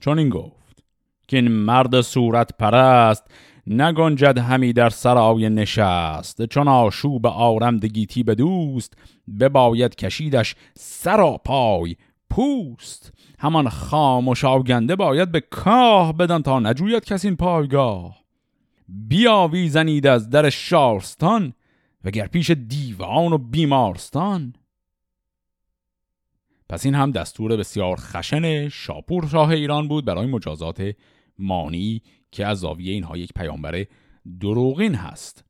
چون 0.00 0.18
این 0.18 0.28
گفت. 0.28 0.61
که 1.28 1.36
این 1.36 1.48
مرد 1.48 2.00
صورت 2.00 2.50
پرست 2.58 3.30
نگنجد 3.66 4.38
همی 4.38 4.72
در 4.72 4.90
سرای 4.90 5.50
نشست. 5.50 6.46
چون 6.46 6.68
آشوب 6.68 7.26
آرمدگیتی 7.26 8.22
به 8.22 8.34
دوست 8.34 8.94
بباید 9.40 9.94
کشیدش 9.94 10.54
سرا 10.74 11.40
پای 11.44 11.96
پوست. 12.30 13.12
همان 13.38 13.68
خاموش 13.68 14.44
آگنده 14.44 14.96
باید 14.96 15.32
به 15.32 15.40
کاه 15.40 16.12
بدن 16.16 16.42
تا 16.42 16.60
نجوید 16.60 17.04
کسی 17.04 17.28
این 17.28 17.36
پایگاه. 17.36 18.22
بیاویزنید 18.88 20.06
از 20.06 20.30
در 20.30 20.50
شارستان 20.50 21.52
وگر 22.04 22.26
پیش 22.26 22.50
دیوان 22.50 23.32
و 23.32 23.38
بیمارستان. 23.38 24.52
پس 26.72 26.84
این 26.84 26.94
هم 26.94 27.10
دستور 27.10 27.56
بسیار 27.56 27.96
خشن 28.00 28.68
شاپور 28.68 29.28
شاه 29.28 29.48
ایران 29.48 29.88
بود 29.88 30.04
برای 30.04 30.26
مجازات 30.26 30.92
مانی 31.38 32.02
که 32.30 32.46
از 32.46 32.58
زاویه 32.58 32.92
اینها 32.92 33.16
یک 33.16 33.32
پیامبر 33.32 33.84
دروغین 34.40 34.94
هست. 34.94 35.44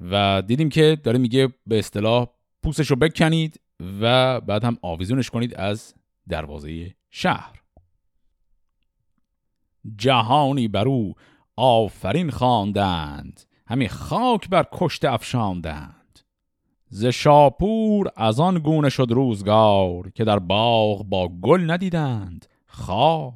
و 0.00 0.42
دیدیم 0.46 0.68
که 0.68 0.98
داره 1.02 1.18
میگه 1.18 1.48
به 1.66 1.78
اصطلاح 1.78 2.26
پوستش 2.62 2.90
رو 2.90 2.96
بکنید 2.96 3.60
و 4.00 4.40
بعد 4.40 4.64
هم 4.64 4.78
آویزونش 4.82 5.30
کنید 5.30 5.54
از 5.54 5.94
دروازه 6.28 6.94
شهر. 7.10 7.62
جهانی 9.96 10.68
بر 10.68 10.88
او 10.88 11.14
آفرین 11.56 12.30
خواندند. 12.30 13.40
همی 13.66 13.88
خاک 13.88 14.48
بر 14.48 14.66
کشت 14.72 15.04
افشاندند. 15.04 15.99
ز 16.92 17.06
شاپور 17.06 18.10
از 18.16 18.40
آن 18.40 18.58
گونه 18.58 18.88
شد 18.88 19.06
روزگار 19.10 20.10
که 20.10 20.24
در 20.24 20.38
باغ 20.38 21.04
با 21.04 21.28
گل 21.28 21.70
ندیدند 21.70 22.46
خار. 22.66 23.32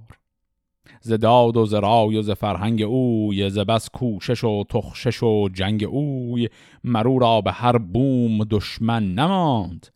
ز 1.00 1.12
داد 1.12 1.56
و 1.56 1.66
ز 1.66 1.75
رای 1.75 2.16
و 2.16 2.23
ز 2.23 2.30
فرهنگ 2.30 2.82
اوی 2.82 3.50
ز 3.50 3.58
بس 3.58 3.90
کوشش 3.90 4.44
و 4.44 4.64
تخشش 4.68 5.23
و 5.23 5.49
جنگ 5.49 5.84
اوی 5.84 6.49
مرو 6.84 7.18
را 7.18 7.40
به 7.40 7.52
هر 7.52 7.78
بوم 7.78 8.44
دشمن 8.44 9.14
نماند 9.14 9.87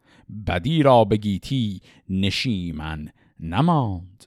بدی 0.47 0.83
را 0.83 1.05
به 1.05 1.17
گیتی 1.17 1.81
نشیمن 2.11 3.09
نماند. 3.41 4.25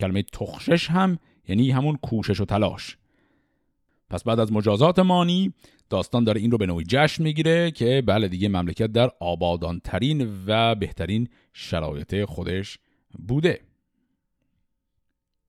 کلمه 0.00 0.22
تخشش 0.22 0.90
هم 0.90 1.18
یعنی 1.48 1.70
همون 1.70 1.96
کوشش 1.96 2.40
و 2.40 2.44
تلاش. 2.44 2.96
پس 4.10 4.24
بعد 4.24 4.40
از 4.40 4.52
مجازات 4.52 4.98
مانی 4.98 5.52
داستان 5.90 6.24
داره 6.24 6.40
این 6.40 6.50
رو 6.50 6.58
به 6.58 6.66
نوعی 6.66 6.84
جشن 6.88 7.22
می‌گیره 7.22 7.70
که 7.70 8.02
بله 8.06 8.28
دیگه 8.28 8.48
مملکت 8.48 8.86
در 8.86 9.10
آبادانترین 9.20 10.28
و 10.46 10.74
بهترین 10.74 11.28
شرایط 11.52 12.24
خودش 12.24 12.78
بوده. 13.28 13.60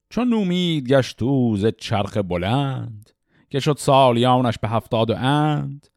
چون 0.10 0.30
نومید 0.30 0.88
گشت 0.88 1.20
ز 1.56 1.66
چرخ 1.78 2.18
بلند 2.18 3.10
که 3.50 3.60
شد 3.60 3.75
سالیانش 3.78 4.58
به 4.58 4.68
هفتاد 4.68 5.10
و 5.10 5.16
اند 5.16 5.88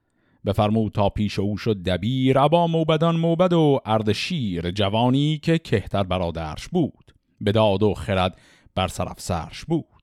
بفرمود 0.47 0.93
تا 0.93 1.09
پیش 1.09 1.39
او 1.39 1.57
شد 1.57 1.83
دبیر 1.83 2.39
ابا 2.39 2.67
موبدان 2.67 3.17
موبد 3.17 3.53
و 3.53 3.81
اردشیر 3.85 4.71
جوانی 4.71 5.39
که 5.39 5.59
کهتر 5.59 6.03
برادرش 6.03 6.69
بود 6.69 7.15
به 7.41 7.53
داد 7.53 7.83
و 7.83 7.95
خرد 7.95 8.39
بر 8.75 8.89
سرش 8.89 9.65
بود. 9.65 10.02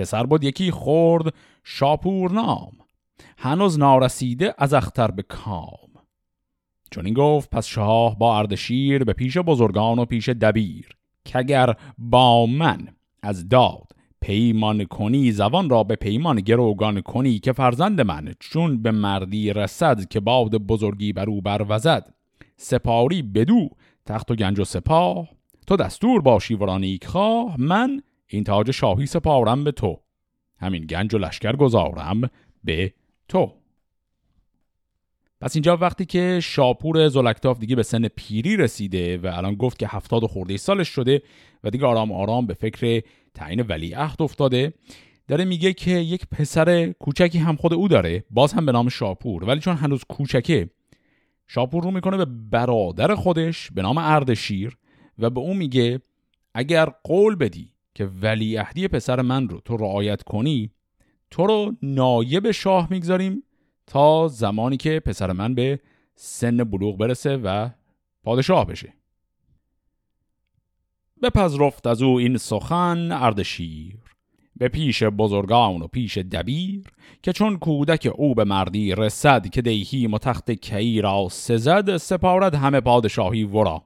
پسر 0.00 0.26
بود 0.26 0.44
یکی 0.44 0.70
خورد 0.70 1.34
شاپور 1.64 2.32
نام 2.32 2.72
هنوز 3.38 3.78
نارسیده 3.78 4.54
از 4.58 4.74
اختر 4.74 5.10
به 5.10 5.22
کام. 5.22 5.90
چون 6.90 7.04
این 7.04 7.14
گفت 7.14 7.50
پس 7.50 7.66
شاه 7.66 8.18
با 8.18 8.38
اردشیر 8.38 9.04
به 9.04 9.12
پیش 9.12 9.38
بزرگان 9.38 9.98
و 9.98 10.04
پیش 10.04 10.28
دبیر 10.28 10.88
که 11.24 11.38
اگر 11.38 11.74
با 11.98 12.46
من 12.46 12.88
از 13.22 13.48
داد 13.48 13.92
پیمان 14.20 14.84
کنی 14.84 15.32
زبان 15.32 15.70
را 15.70 15.84
به 15.84 15.96
پیمان 15.96 16.40
گروگان 16.40 17.00
کنی 17.00 17.38
که 17.38 17.52
فرزند 17.52 18.00
من 18.00 18.34
چون 18.38 18.82
به 18.82 18.90
مردی 18.90 19.52
رسد 19.52 20.08
که 20.08 20.20
باد 20.20 20.50
بزرگی 20.50 21.12
بر 21.12 21.30
او 21.30 21.40
بروزد 21.40 22.14
سپاری 22.56 23.22
بدو 23.22 23.68
تخت 24.06 24.30
و 24.30 24.34
گنج 24.34 24.60
و 24.60 24.64
سپاه 24.64 25.28
تو 25.66 25.76
دستور 25.76 26.20
باشی 26.22 26.54
ورانیک 26.54 27.06
خواه 27.06 27.60
من 27.60 28.02
این 28.30 28.44
تاج 28.44 28.70
شاهی 28.70 29.06
سپارم 29.06 29.64
به 29.64 29.72
تو. 29.72 30.00
همین 30.58 30.86
گنج 30.86 31.14
و 31.14 31.18
لشکر 31.18 31.56
گذارم 31.56 32.20
به 32.64 32.92
تو. 33.28 33.52
پس 35.40 35.56
اینجا 35.56 35.76
وقتی 35.76 36.04
که 36.04 36.40
شاپور 36.42 37.08
زلکتاف 37.08 37.58
دیگه 37.58 37.76
به 37.76 37.82
سن 37.82 38.08
پیری 38.08 38.56
رسیده 38.56 39.18
و 39.18 39.30
الان 39.32 39.54
گفت 39.54 39.78
که 39.78 39.86
هفتاد 39.88 40.24
خورده 40.24 40.56
سالش 40.56 40.88
شده 40.88 41.22
و 41.64 41.70
دیگه 41.70 41.86
آرام 41.86 42.12
آرام 42.12 42.46
به 42.46 42.54
فکر 42.54 43.02
تعیین 43.34 43.60
ولیعهد 43.60 44.22
افتاده 44.22 44.72
داره 45.28 45.44
میگه 45.44 45.72
که 45.72 45.90
یک 45.90 46.26
پسر 46.26 46.86
کوچکی 46.86 47.38
هم 47.38 47.56
خود 47.56 47.74
او 47.74 47.88
داره 47.88 48.24
باز 48.30 48.52
هم 48.52 48.66
به 48.66 48.72
نام 48.72 48.88
شاپور 48.88 49.44
ولی 49.44 49.60
چون 49.60 49.76
هنوز 49.76 50.04
کوچکه 50.08 50.70
شاپور 51.46 51.82
رو 51.84 51.90
می‌کنه 51.90 52.16
به 52.16 52.24
برادر 52.24 53.14
خودش 53.14 53.70
به 53.70 53.82
نام 53.82 53.98
اردشیر 53.98 54.76
و 55.18 55.30
به 55.30 55.40
او 55.40 55.54
میگه 55.54 56.00
اگر 56.54 56.86
قول 57.04 57.34
بدی 57.34 57.72
که 57.94 58.04
ولیعهدی 58.04 58.88
پسر 58.88 59.22
من 59.22 59.48
رو 59.48 59.60
تو 59.60 59.76
رعایت 59.76 60.22
کنی 60.22 60.70
تو 61.30 61.46
رو 61.46 61.76
نایب 61.82 62.50
شاه 62.50 62.88
می‌گذاریم 62.90 63.42
تا 63.86 64.28
زمانی 64.28 64.76
که 64.76 65.00
پسر 65.00 65.32
من 65.32 65.54
به 65.54 65.80
سن 66.14 66.64
بلوغ 66.64 66.98
برسه 66.98 67.36
و 67.36 67.70
پادشاه 68.22 68.66
بشه. 68.66 68.94
بپذرفت 71.22 71.86
از 71.86 72.02
او 72.02 72.18
این 72.18 72.36
سخن 72.36 73.12
اردشیر 73.12 73.98
به 74.56 74.68
پیش 74.68 75.02
بزرگان 75.02 75.82
و 75.82 75.86
پیش 75.86 76.18
دبیر 76.18 76.84
که 77.22 77.32
چون 77.32 77.58
کودک 77.58 78.12
او 78.14 78.34
به 78.34 78.44
مردی 78.44 78.94
رسد 78.94 79.48
که 79.48 79.62
دیهی 79.62 80.06
متخت 80.06 80.50
کی 80.50 81.00
را 81.00 81.28
سزد 81.30 81.96
سپارد 81.96 82.54
همه 82.54 82.80
پادشاهی 82.80 83.44
ورا. 83.44 83.82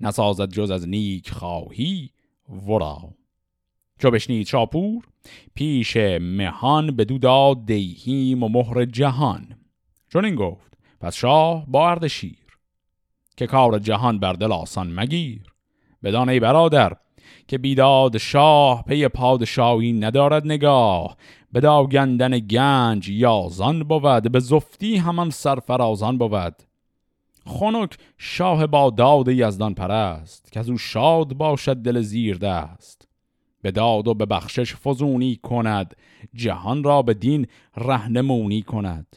نسازد 0.00 0.50
جز 0.50 0.70
از 0.70 0.88
نیک 0.88 1.30
خواهی 1.30 2.10
ورا. 2.66 3.14
چو 4.02 4.10
بشنید 4.10 4.46
شاپور 4.46 5.04
پیش 5.54 5.96
مهان 6.20 6.96
به 6.96 7.04
داد 7.04 7.66
دیهیم 7.66 8.42
و 8.42 8.48
مهر 8.48 8.84
جهان. 8.84 9.48
چون 10.08 10.24
این 10.24 10.34
گفت 10.34 10.78
پس 11.00 11.14
شاه 11.14 11.64
با 11.68 11.90
اردشیر 11.90 12.38
که 13.36 13.46
کار 13.46 13.78
جهان 13.78 14.18
بر 14.18 14.32
دل 14.32 14.52
آسان 14.52 15.00
مگیر. 15.00 15.42
بدان 16.02 16.28
ای 16.28 16.40
برادر 16.40 16.96
که 17.48 17.58
بیداد 17.58 18.18
شاه 18.18 18.84
پی 18.84 19.08
پادشاهی 19.08 19.92
ندارد 19.92 20.46
نگاه. 20.46 21.16
به 21.52 21.60
داگندن 21.60 22.38
گنج 22.38 23.08
یازان 23.08 23.82
بود 23.82 24.32
به 24.32 24.40
زفتی 24.40 24.96
همان 24.96 25.30
سرفرازان 25.30 26.18
بود. 26.18 26.54
خنک 27.46 27.98
شاه 28.18 28.66
با 28.66 28.90
داد 28.90 29.28
یزدان 29.28 29.74
پرست 29.74 30.52
که 30.52 30.60
از 30.60 30.70
او 30.70 30.78
شاد 30.78 31.34
باشد 31.34 31.76
دل 31.76 32.00
زیر 32.00 32.36
دست. 32.36 33.11
به 33.62 33.70
داد 33.70 34.08
و 34.08 34.14
به 34.14 34.26
بخشش 34.26 34.76
فزونی 34.76 35.36
کند. 35.36 35.96
جهان 36.34 36.84
را 36.84 37.02
به 37.02 37.14
دین 37.14 37.46
رهنمونی 37.76 38.62
کند. 38.62 39.16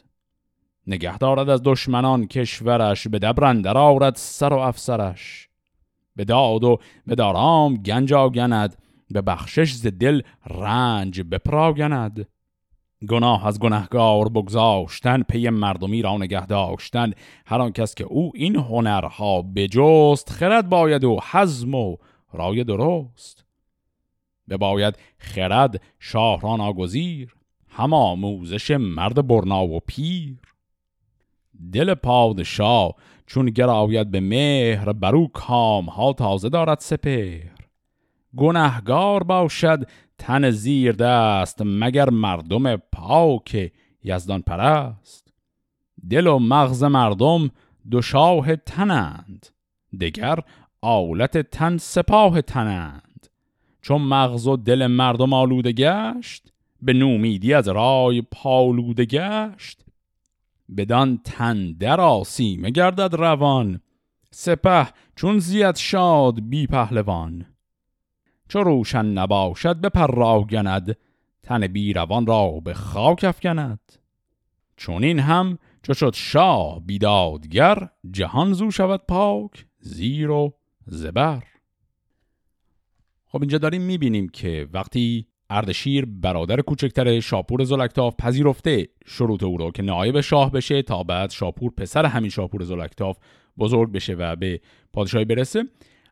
نگه 0.86 1.18
دارد 1.18 1.48
از 1.48 1.60
دشمنان 1.64 2.26
کشورش 2.26 3.08
به 3.08 3.18
دبرندر 3.18 3.78
آورد 3.78 4.14
سر 4.16 4.52
و 4.52 4.58
افسرش. 4.58 5.48
به 6.16 6.24
داد 6.24 6.64
و 6.64 6.78
به 7.06 7.14
دارام 7.14 7.76
گنج 7.76 8.12
آگند 8.12 8.76
به 9.10 9.22
بخشش 9.22 9.72
ز 9.72 9.86
دل 9.86 10.22
رنج 10.46 11.20
بپراگند. 11.20 12.26
گناه 13.08 13.46
از 13.46 13.60
گناهگار 13.60 14.28
بگذاشتن 14.28 15.22
پی 15.22 15.48
مردمی 15.48 16.02
را 16.02 16.16
نگه 16.16 16.46
داشتن. 16.46 17.12
هر 17.46 17.60
آن 17.60 17.72
کس 17.72 17.94
که 17.94 18.04
او 18.04 18.32
این 18.34 18.56
هنرها 18.56 19.42
بجست 19.42 20.30
خرد 20.30 20.68
باید 20.68 21.04
و 21.04 21.20
حزم 21.30 21.74
و 21.74 21.96
رای 22.32 22.64
درست. 22.64 23.45
به 24.48 24.56
باید 24.56 24.98
خرد 25.18 25.82
شاه 25.98 26.40
را 26.40 26.56
ناگزیر 26.56 27.34
هم 27.68 27.92
آموزش 27.92 28.70
مرد 28.70 29.26
برنا 29.26 29.66
و 29.66 29.80
پیر. 29.80 30.38
دل 31.72 31.94
پادشاه 31.94 32.94
چون 33.26 33.46
گراید 33.46 34.10
به 34.10 34.20
مهر 34.20 34.92
برو 34.92 35.26
کام 35.26 35.84
ها 35.84 36.12
تازه 36.12 36.48
دارد 36.48 36.78
سپهر. 36.78 37.56
گنهگار 38.36 39.22
باشد 39.22 39.88
تن 40.18 40.50
زیر 40.50 40.92
دست 40.92 41.62
مگر 41.64 42.10
مردم 42.10 42.76
پاک 42.76 43.72
یزدان 44.04 44.42
پرست. 44.42 45.32
دل 46.10 46.26
و 46.26 46.38
مغز 46.38 46.84
مردم 46.84 47.50
دو 47.90 48.02
شاه 48.02 48.56
تنند 48.56 49.46
دگر 50.00 50.38
آولت 50.82 51.38
تن 51.38 51.76
سپاه 51.76 52.42
تنند. 52.42 53.05
چون 53.86 54.02
مغز 54.02 54.46
و 54.46 54.56
دل 54.56 54.86
مردم 54.86 55.32
آلوده 55.32 55.72
گشت 55.72 56.52
به 56.82 56.92
نومیدی 56.92 57.54
از 57.54 57.68
رای 57.68 58.22
پالوده 58.22 59.04
گشت. 59.04 59.84
بدان 60.76 61.20
تن 61.24 61.72
در 61.72 62.00
آسیمه 62.00 62.70
گردد 62.70 63.14
روان 63.14 63.80
سپه 64.30 64.88
چون 65.16 65.38
زیاد 65.38 65.76
شاد 65.76 66.40
بی 66.40 66.66
پهلوان. 66.66 67.46
چو 68.48 68.58
روشن 68.58 69.04
نباشد 69.06 69.76
به 69.76 69.88
پراگند 69.88 70.96
تن 71.42 71.66
بی 71.66 71.92
روان 71.92 72.26
را 72.26 72.50
به 72.50 72.74
خاک 72.74 73.24
افکند. 73.24 73.80
چون 74.76 75.04
این 75.04 75.18
هم 75.18 75.58
چو 75.82 75.94
شد 75.94 76.14
شاه 76.14 76.80
بیدادگر 76.80 77.88
جهان 78.10 78.52
زو 78.52 78.70
شود 78.70 79.00
پاک 79.08 79.66
زیر 79.80 80.30
و 80.30 80.52
زبر. 80.86 81.55
خب 83.36 83.42
اینجا 83.42 83.58
داریم 83.58 83.82
می‌بینیم 83.82 84.28
که 84.28 84.68
وقتی 84.72 85.26
اردشیر 85.50 86.04
برادر 86.04 86.60
کوچکتر 86.60 87.20
شاپور 87.20 87.64
زلکتاف 87.64 88.14
پذیرفته 88.18 88.88
شروط 89.06 89.42
او 89.42 89.56
را 89.56 89.70
که 89.70 89.82
نایب 89.82 90.20
شاه 90.20 90.52
بشه 90.52 90.82
تا 90.82 91.02
بعد 91.02 91.30
شاپور 91.30 91.72
پسر 91.76 92.06
همین 92.06 92.30
شاپور 92.30 92.64
زلکتاف 92.64 93.18
بزرگ 93.58 93.92
بشه 93.92 94.14
و 94.14 94.36
به 94.36 94.60
پادشاهی 94.92 95.24
برسه. 95.24 95.64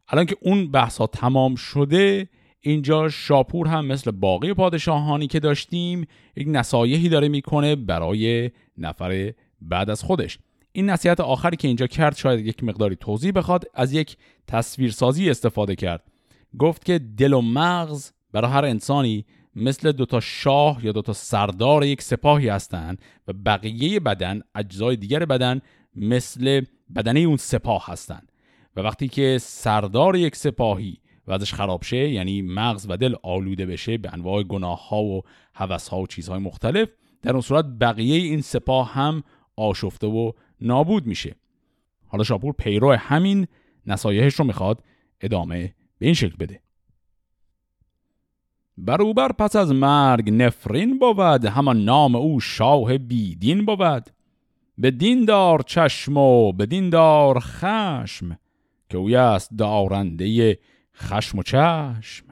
الان 0.08 0.26
که 0.26 0.36
اون 0.40 0.70
بحث 0.70 0.98
ها 0.98 1.06
تمام 1.06 1.54
شده 1.54 2.28
اینجا 2.60 3.08
شاپور 3.08 3.68
هم 3.68 3.86
مثل 3.86 4.10
باقی 4.10 4.54
پادشاهانی 4.54 5.26
که 5.26 5.40
داشتیم 5.40 6.06
یک 6.36 6.46
نصایحی 6.50 7.08
داره 7.08 7.28
می‌کنه 7.28 7.76
برای 7.76 8.50
نفر 8.78 9.32
بعد 9.60 9.90
از 9.90 10.02
خودش. 10.02 10.38
این 10.72 10.90
نصیحت 10.90 11.20
آخری 11.20 11.56
که 11.56 11.68
اینجا 11.68 11.86
کرد 11.86 12.16
شاید 12.16 12.46
یک 12.46 12.64
مقداری 12.64 12.96
توضیح 12.96 13.32
بخواد 13.32 13.64
از 13.74 13.92
یک 13.92 14.16
تصویرسازی 14.46 15.30
استفاده 15.30 15.74
کرد. 15.74 16.13
گفت 16.58 16.84
که 16.84 16.98
دل 16.98 17.32
و 17.32 17.40
مغز 17.40 18.12
برای 18.32 18.50
هر 18.50 18.64
انسانی 18.64 19.24
مثل 19.56 19.92
دوتا 19.92 20.20
شاه 20.20 20.84
یا 20.84 20.92
دوتا 20.92 21.12
سردار 21.12 21.84
یک 21.84 22.02
سپاهی 22.02 22.48
هستند 22.48 22.98
و 23.28 23.32
بقیه 23.32 24.00
بدن 24.00 24.40
اجزای 24.54 24.96
دیگر 24.96 25.24
بدن 25.24 25.60
مثل 25.96 26.60
بدنه 26.96 27.20
اون 27.20 27.36
سپاه 27.36 27.84
هستند. 27.86 28.32
و 28.76 28.80
وقتی 28.80 29.08
که 29.08 29.38
سردار 29.40 30.16
یک 30.16 30.36
سپاهی 30.36 30.98
وضعش 31.28 31.54
خراب 31.54 31.82
شه 31.82 32.10
یعنی 32.10 32.42
مغز 32.42 32.86
و 32.88 32.96
دل 32.96 33.14
آلوده 33.22 33.66
بشه 33.66 33.98
به 33.98 34.12
انواع 34.12 34.42
گناه 34.42 34.88
ها 34.88 35.02
و 35.02 35.22
حوث 35.52 35.88
ها 35.88 36.00
و 36.00 36.06
چیزهای 36.06 36.38
مختلف 36.38 36.88
در 37.22 37.32
اون 37.32 37.40
صورت 37.40 37.64
بقیه 37.80 38.16
این 38.16 38.40
سپاه 38.40 38.92
هم 38.92 39.22
آشفته 39.56 40.06
و 40.06 40.32
نابود 40.60 41.06
میشه. 41.06 41.34
حالا 42.06 42.24
شاپور 42.24 42.54
پیرو 42.58 42.92
همین 42.92 43.46
نصایحش 43.86 44.34
رو 44.34 44.44
می‌خواد 44.44 44.84
ادامه 45.20 45.74
به 46.04 46.08
این 46.08 46.14
شکل 46.14 46.36
بده. 46.36 46.60
بروبر 48.78 49.32
پس 49.32 49.56
از 49.56 49.72
مرگ 49.72 50.30
نفرین 50.30 50.98
بود 50.98 51.44
همان 51.44 51.84
نام 51.84 52.14
او 52.14 52.40
شاه 52.40 52.98
بیدین 52.98 53.64
بود. 53.64 54.10
به 54.78 54.90
دین 54.90 55.24
دار 55.24 55.62
چشم 55.62 56.16
و 56.16 56.52
به 56.52 56.66
دین 56.66 56.90
دار 56.90 57.38
خشم 57.40 58.38
که 58.88 58.98
اوی 58.98 59.16
است 59.16 59.50
دارنده 59.58 60.58
خشم 60.96 61.38
و 61.38 61.42
چشم. 61.42 62.26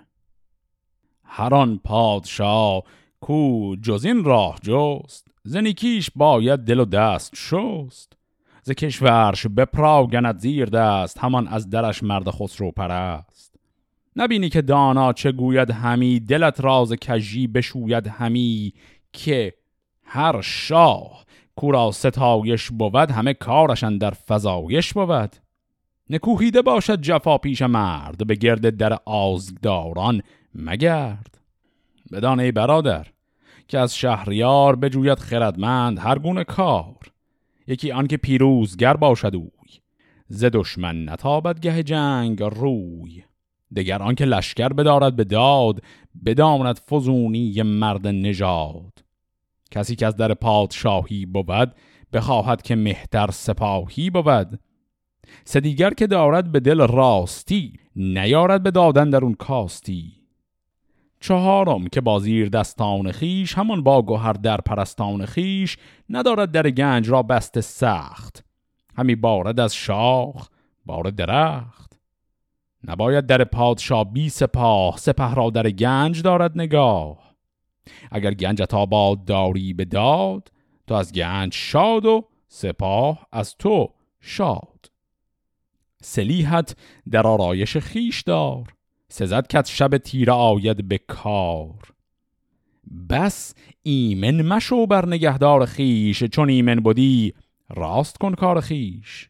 هر 1.24 1.76
پادشاه 1.76 2.82
کو 3.20 3.76
جز 3.76 4.04
این 4.04 4.24
راه 4.24 4.58
جست 4.62 5.28
زنیکیش 5.44 6.10
باید 6.16 6.60
دل 6.60 6.80
و 6.80 6.84
دست 6.84 7.32
شست. 7.36 8.12
ز 8.62 8.70
کشورش 8.70 9.46
بپراگند 9.46 10.38
زیر 10.38 10.66
دست 10.66 11.18
همان 11.18 11.48
از 11.48 11.70
درش 11.70 12.02
مرد 12.02 12.30
خسرو 12.30 12.70
پرست. 12.70 13.51
نبینی 14.16 14.48
که 14.48 14.62
دانا 14.62 15.12
چه 15.12 15.32
گوید 15.32 15.70
همی 15.70 16.20
دلت 16.20 16.60
راز 16.60 16.92
کجی 16.92 17.46
بشوید 17.46 18.06
همی 18.06 18.72
که 19.12 19.54
هر 20.04 20.40
شاه 20.40 21.24
کورا 21.56 21.90
ستایش 21.90 22.70
بود 22.70 23.10
همه 23.10 23.34
کارشن 23.34 23.98
در 23.98 24.10
فضایش 24.10 24.92
بود. 24.92 25.36
نکوهیده 26.10 26.62
باشد 26.62 27.00
جفا 27.00 27.38
پیش 27.38 27.62
مرد 27.62 28.26
به 28.26 28.34
گرد 28.34 28.76
در 28.76 28.98
آزگداران 29.04 30.22
مگرد. 30.54 31.38
بدان 32.12 32.40
ای 32.40 32.52
برادر 32.52 33.06
که 33.68 33.78
از 33.78 33.96
شهریار 33.96 34.76
بجوید 34.76 35.18
خردمند 35.18 35.98
هر 35.98 36.18
گونه 36.18 36.44
کار 36.44 37.12
یکی 37.66 37.92
آنکه 37.92 38.16
پیروزگر 38.16 38.94
باشد 38.94 39.36
اوی 39.36 39.80
ز 40.28 40.44
دشمن 40.44 41.08
نتابد 41.08 41.60
گه 41.60 41.82
جنگ 41.82 42.42
روی. 42.42 43.24
دگر 43.76 44.02
آنکه 44.02 44.24
لشکر 44.24 44.68
بدارد 44.68 45.16
به 45.16 45.24
داد 45.24 45.82
بداند 46.26 46.78
فزونی 46.78 47.62
مرد 47.62 48.06
نژاد. 48.06 49.04
کسی 49.70 49.96
که 49.96 50.06
از 50.06 50.16
در 50.16 50.34
پادشاهی 50.34 51.26
بود 51.26 51.74
بخواهد 52.12 52.62
که 52.62 52.76
مهتر 52.76 53.30
سپاهی 53.30 54.10
بود. 54.10 54.60
سدیگر 55.44 55.90
که 55.90 56.06
دارد 56.06 56.52
به 56.52 56.60
دل 56.60 56.86
راستی 56.86 57.72
نیارد 57.96 58.62
به 58.62 58.70
دادن 58.70 59.10
در 59.10 59.24
اون 59.24 59.34
کاستی. 59.34 60.12
چهارم 61.20 61.86
که 61.86 62.00
بازیر 62.00 62.48
دستان 62.48 63.12
خیش 63.12 63.54
همان 63.54 63.82
با 63.82 64.02
گوهر 64.02 64.32
در 64.32 64.56
پرستان 64.56 65.26
خیش 65.26 65.76
ندارد 66.08 66.50
در 66.50 66.70
گنج 66.70 67.08
را 67.08 67.22
بست 67.22 67.60
سخت. 67.60 68.44
همی 68.96 69.14
بارد 69.14 69.60
از 69.60 69.74
شاخ 69.74 70.48
بار 70.86 71.10
درخت. 71.10 72.01
نباید 72.84 73.26
در 73.26 73.44
پادشاه 73.44 74.12
بی 74.12 74.28
سپاه 74.28 74.96
سپه 74.96 75.34
را 75.34 75.50
در 75.50 75.70
گنج 75.70 76.22
دارد 76.22 76.52
نگاه. 76.54 77.34
اگر 78.10 78.34
گنجت 78.34 78.74
آباد 78.74 79.24
داری 79.24 79.72
به 79.72 79.84
داد 79.84 80.52
تو 80.86 80.94
از 80.94 81.12
گنج 81.12 81.54
شاد 81.54 82.06
و 82.06 82.28
سپاه 82.48 83.26
از 83.32 83.56
تو 83.56 83.88
شاد. 84.20 84.90
سلیحت 86.02 86.76
در 87.10 87.26
آرایش 87.26 87.76
خیش 87.76 88.20
دار 88.22 88.74
سزد 89.08 89.46
کت 89.46 89.66
شب 89.66 89.98
تیره 89.98 90.32
آید 90.32 90.88
به 90.88 90.98
کار. 90.98 91.92
بس 93.10 93.54
ایمن 93.82 94.42
مشو 94.42 94.86
بر 94.86 95.06
نگهدار 95.06 95.66
خیش 95.66 96.24
چون 96.24 96.48
ایمن 96.48 96.76
بودی 96.80 97.34
راست 97.70 98.18
کن 98.18 98.34
کار 98.34 98.60
خیش 98.60 99.28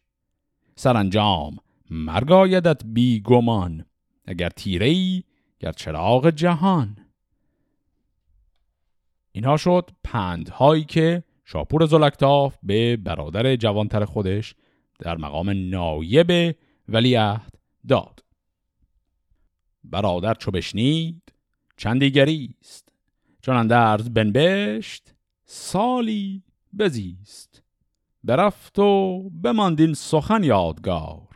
سرانجام 0.75 1.57
مرگ 1.93 2.31
آیدت 2.31 2.81
بی 2.85 3.21
گمان 3.21 3.85
اگر 4.25 4.49
تیره 4.49 4.85
ای 4.85 5.23
گر 5.59 5.71
چراغ 5.71 6.29
جهان. 6.29 6.97
اینها 9.31 9.57
شد 9.57 9.91
پندهایی 10.03 10.83
که 10.83 11.23
شاپور 11.45 11.85
زلکتاف 11.85 12.57
به 12.63 12.97
برادر 12.97 13.55
جوانتر 13.55 14.05
خودش 14.05 14.55
در 14.99 15.17
مقام 15.17 15.49
نایب 15.49 16.55
ولیعهد 16.89 17.53
داد. 17.87 18.23
برادر 19.83 20.33
چو 20.33 20.51
بشنید 20.51 21.33
چندی 21.77 22.55
است 22.61 22.93
چون 23.41 23.55
اندرز 23.55 24.09
بنبشت 24.09 25.15
سالی 25.45 26.43
بزیست. 26.79 27.63
برفت 28.23 28.79
و 28.79 29.29
بماندین 29.29 29.93
سخن 29.93 30.43
یادگار. 30.43 31.32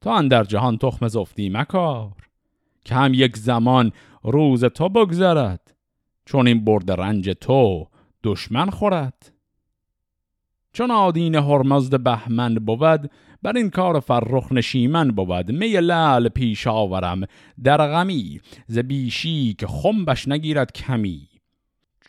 تا 0.00 0.14
اندر 0.14 0.44
جهان 0.44 0.78
تخم 0.78 1.08
زفتی 1.08 1.48
مکار 1.48 2.12
که 2.84 2.94
هم 2.94 3.14
یک 3.14 3.36
زمان 3.36 3.92
روز 4.22 4.64
تو 4.64 4.88
بگذرد 4.88 5.74
چون 6.24 6.46
این 6.46 6.64
برد 6.64 6.90
رنج 6.90 7.30
تو 7.30 7.86
دشمن 8.24 8.70
خورد. 8.70 9.32
چون 10.72 10.90
آدین 10.90 11.34
هرمزد 11.34 12.02
بهمن 12.02 12.54
بود 12.54 13.10
بر 13.42 13.56
این 13.56 13.70
کار 13.70 14.00
فرخ 14.00 14.52
نشیمن 14.52 15.10
بود. 15.10 15.50
می 15.50 15.68
لعل 15.68 16.28
پیش 16.28 16.66
آورم 16.66 17.24
در 17.64 17.76
غمی 17.76 18.40
ز 18.66 18.78
بیشی 18.78 19.54
که 19.54 19.66
خمبش 19.66 20.28
نگیرد 20.28 20.72
کمی. 20.72 21.28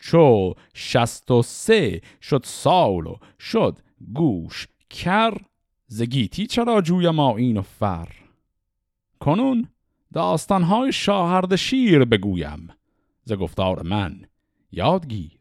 چو 0.01 0.53
شست 0.73 1.31
و 1.31 1.41
سه 1.41 2.01
شد 2.21 2.41
سال 2.43 3.07
و 3.07 3.15
شد 3.39 3.79
گوش 4.13 4.67
کر 4.89 5.37
زگیتی 5.93 6.47
چرا 6.47 6.81
جوی 6.81 7.09
ما 7.09 7.37
این 7.37 7.57
و 7.57 7.61
فر؟ 7.61 8.07
کنون 9.19 9.67
داستانهای 10.13 10.91
شاهرد 10.91 11.55
شیر 11.55 12.05
بگویم 12.05 12.67
ز 13.23 13.33
گفتار 13.33 13.83
من 13.83 14.25
یادگیر. 14.71 15.39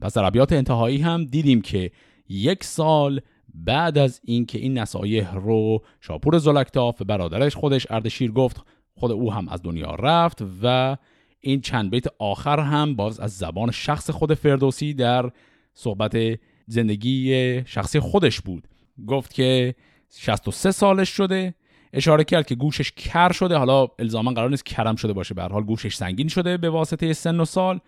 پس 0.00 0.14
در 0.14 0.24
ابیات 0.24 0.52
انتهایی 0.52 0.98
هم 0.98 1.24
دیدیم 1.24 1.60
که 1.60 1.90
یک 2.28 2.64
سال 2.64 3.20
بعد 3.54 3.98
از 3.98 4.20
اینکه 4.24 4.58
این 4.58 4.78
نصایح 4.78 5.34
رو 5.34 5.82
شاپور 6.00 6.38
زلکتاف 6.38 7.02
برادرش 7.02 7.56
خودش 7.56 7.86
اردشیر 7.90 8.32
گفت 8.32 8.64
خود 8.94 9.12
او 9.12 9.32
هم 9.32 9.48
از 9.48 9.62
دنیا 9.62 9.94
رفت 9.94 10.44
و 10.62 10.96
این 11.40 11.60
چند 11.60 11.90
بیت 11.90 12.04
آخر 12.18 12.60
هم 12.60 12.96
باز 12.96 13.20
از 13.20 13.38
زبان 13.38 13.70
شخص 13.70 14.10
خود 14.10 14.34
فردوسی 14.34 14.94
در 14.94 15.30
صحبت 15.74 16.38
زندگی 16.66 17.62
شخصی 17.66 18.00
خودش 18.00 18.40
بود. 18.40 18.68
گفت 19.06 19.34
که 19.34 19.74
63 20.18 20.70
سالش 20.72 21.08
شده. 21.08 21.54
اشاره 21.92 22.24
کرد 22.24 22.46
که 22.46 22.54
گوشش 22.54 22.92
کر 22.92 23.32
شده. 23.32 23.56
حالا 23.56 23.88
الزاما 23.98 24.32
قرار 24.32 24.50
نیست 24.50 24.66
کرم 24.66 24.96
شده 24.96 25.12
باشه. 25.12 25.34
به 25.34 25.42
حال 25.42 25.62
گوشش 25.62 25.94
سنگین 25.94 26.28
شده 26.28 26.56
به 26.56 26.70
واسطه 26.70 27.12
سن 27.12 27.40
و 27.40 27.44
سال 27.44 27.80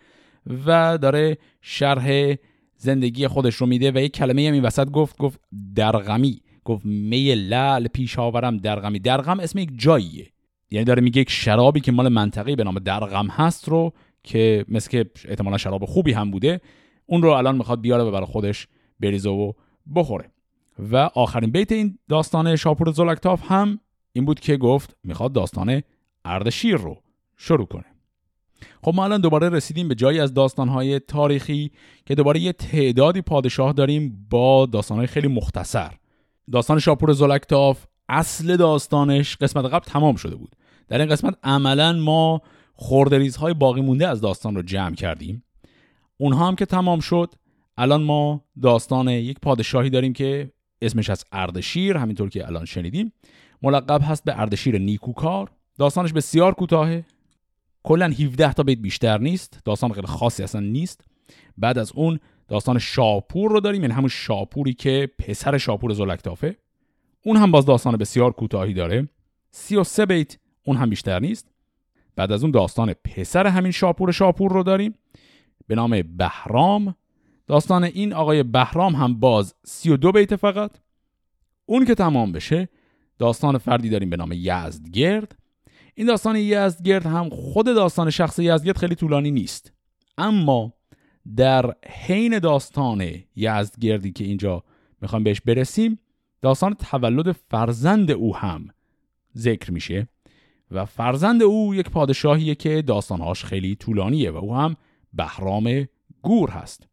و 0.67 0.99
داره 0.99 1.39
شرح 1.61 2.35
زندگی 2.77 3.29
خودش 3.29 3.55
رو 3.55 3.67
میده 3.67 3.91
و 3.91 3.99
یک 3.99 4.13
کلمه 4.13 4.47
هم 4.47 4.53
این 4.53 4.63
وسط 4.63 4.91
گفت 4.91 5.17
گفت 5.17 5.41
درغمی. 5.75 6.41
گفت 6.65 6.85
می 6.85 7.35
لعل 7.35 7.87
پیش 7.87 8.19
آورم 8.19 8.57
درغمی. 8.57 8.99
درغم 8.99 9.41
اسم 9.41 9.59
یک 9.59 9.71
جاییه. 9.77 10.27
یعنی 10.71 10.85
داره 10.85 11.03
میگه 11.03 11.21
یک 11.21 11.31
شرابی 11.31 11.81
که 11.81 11.93
مال 11.93 12.09
منطقی 12.09 12.57
به 12.57 12.65
نام 12.65 12.79
درغم 12.79 13.27
هست 13.27 13.69
رو 13.69 13.93
که 14.23 14.65
مثل 14.69 14.91
که 14.91 15.11
احتمالا 15.29 15.59
شراب 15.59 15.85
خوبی 15.85 16.13
هم 16.13 16.31
بوده 16.31 16.61
اون 17.11 17.23
رو 17.23 17.31
الان 17.31 17.57
می‌خواد 17.57 17.81
بیاره 17.81 18.03
و 18.03 18.11
برای 18.11 18.27
خودش 18.27 18.69
بریزه 19.01 19.31
و 19.31 19.53
بخوره. 19.95 20.31
و 20.79 20.97
آخرین 20.97 21.51
بیت 21.51 21.73
این 21.73 21.99
داستان 22.09 22.57
شاپور 22.57 22.93
زلکتاف 22.93 23.43
هم 23.53 23.81
این 24.13 24.25
بود 24.25 24.41
که 24.41 24.57
گفت 24.57 24.97
می‌خواد 25.05 25.33
داستان 25.33 25.83
اردشیر 26.25 26.77
رو 26.77 27.03
شروع 27.37 27.67
کنه. 27.67 27.85
خب 28.83 28.95
ما 28.95 29.05
الان 29.05 29.21
دوباره 29.21 29.49
رسیدیم 29.49 29.89
به 29.89 29.95
جایی 29.95 30.21
از 30.21 30.35
داستانهای 30.35 30.99
تاریخی 30.99 31.71
که 32.07 32.15
دوباره 32.15 32.41
یه 32.41 32.53
تعدادی 32.53 33.21
پادشاه 33.21 33.73
داریم 33.73 34.27
با 34.31 34.67
داستانهای 34.67 35.07
خیلی 35.07 35.29
مختصر. 35.29 35.95
داستان 36.53 36.79
شاپور 36.79 37.13
زلکتاف 37.13 37.87
اصل 38.09 38.57
داستانش 38.57 39.37
قسمت 39.37 39.65
قبل 39.65 39.85
تمام 39.85 40.17
شده 40.17 40.37
بود. 40.37 40.57
در 40.89 40.99
این 40.99 41.09
قسمت 41.09 41.39
عملا 41.43 41.93
ما 41.93 42.43
خوردریزهای 42.75 43.55
باقی 43.55 43.81
مونده 43.81 44.09
از 44.09 44.21
داستان 44.21 44.55
رو 44.55 44.63
جمع 44.63 44.95
کردیم. 44.95 45.45
اونها 46.19 46.49
هم 46.49 46.57
که 46.57 46.67
تمام 46.67 47.01
شد 47.01 47.35
الان 47.77 48.03
ما 48.03 48.45
داستان 48.63 49.09
یک 49.09 49.39
پادشاهی 49.41 49.91
داریم 49.91 50.13
که 50.13 50.53
اسمش 50.83 51.11
از 51.11 51.25
اردشیر 51.33 51.97
همینطور 51.97 52.29
که 52.29 52.47
الان 52.47 52.65
شنیدیم. 52.65 53.13
ملقب 53.63 54.01
هست 54.05 54.25
به 54.25 54.41
اردشیر 54.41 54.79
نیکوکار. 54.79 55.51
داستانش 55.79 56.13
بسیار 56.13 56.55
کوتاهه. 56.55 57.05
کلا 57.83 58.07
17 58.07 58.53
تا 58.53 58.63
بیت 58.63 58.79
بیشتر 58.79 59.19
نیست. 59.19 59.61
داستان 59.65 59.93
خیلی 59.93 60.07
خاصی 60.07 60.43
اصلا 60.43 60.61
نیست. 60.61 61.05
بعد 61.59 61.79
از 61.79 61.93
اون 61.95 62.21
داستان 62.49 62.79
شاپور 62.79 63.51
رو 63.51 63.61
داریم 63.61 63.83
یعنی 63.83 63.95
همون 63.95 64.09
شاپوری 64.09 64.75
که 64.75 65.11
پسر 65.19 65.59
شاپور 65.59 65.93
زلکتافه 65.93 66.57
اون 67.25 67.37
هم 67.37 67.51
باز 67.51 67.67
داستان 67.67 67.97
بسیار 67.97 68.33
کوتاهی 68.33 68.75
داره. 68.75 69.09
33 69.51 70.07
بیت 70.07 70.39
اون 70.65 70.77
هم 70.77 70.91
بیشتر 70.91 71.21
نیست. 71.21 71.49
بعد 72.17 72.33
از 72.33 72.43
اون 72.43 72.51
داستان 72.51 72.93
پسر 72.93 73.47
همین 73.47 73.73
شاپور 73.73 74.13
شاپور 74.13 74.53
رو 74.53 74.63
داریم. 74.63 74.95
به 75.69 75.75
نام 75.75 76.03
بهرام. 76.03 76.95
داستان 77.47 77.85
این 77.85 78.13
آقای 78.13 78.43
بهرام 78.43 78.95
هم 78.95 79.21
باز 79.21 79.55
32 79.65 80.13
بیت 80.13 80.37
فقط. 80.37 80.71
اون 81.67 81.85
که 81.85 81.95
تمام 81.95 82.33
بشه 82.33 82.69
داستان 83.19 83.59
فردی 83.59 83.89
داریم 83.89 84.11
به 84.11 84.17
نام 84.17 84.33
یزدگرد. 84.33 85.39
این 85.95 86.07
داستان 86.07 86.37
یزدگرد 86.37 87.07
هم 87.07 87.29
خود 87.29 87.67
داستان 87.67 88.11
شخص 88.11 88.39
یزدگرد 88.39 88.79
خیلی 88.79 88.95
طولانی 88.95 89.31
نیست. 89.31 89.73
اما 90.19 90.73
در 91.37 91.75
حین 91.89 92.39
داستان 92.39 93.11
یزدگردی 93.37 94.13
که 94.13 94.25
اینجا 94.25 94.65
می‌خوام 95.03 95.25
بهش 95.25 95.41
برسیم 95.41 95.99
داستان 96.43 96.75
تولد 96.75 97.33
فرزند 97.33 98.11
او 98.11 98.37
هم 98.37 98.69
ذکر 99.37 99.71
میشه. 99.71 100.09
و 100.71 100.85
فرزند 100.85 101.43
او 101.43 101.75
یک 101.75 101.91
پادشاهیه 101.91 102.55
که 102.55 102.83
داستانهاش 102.83 103.45
خیلی 103.45 103.77
طولانیه 103.77 104.31
و 104.31 104.37
او 104.37 104.55
هم 104.55 104.77
بهرام 105.13 105.89
گور 106.23 106.51
هست. 106.51 106.89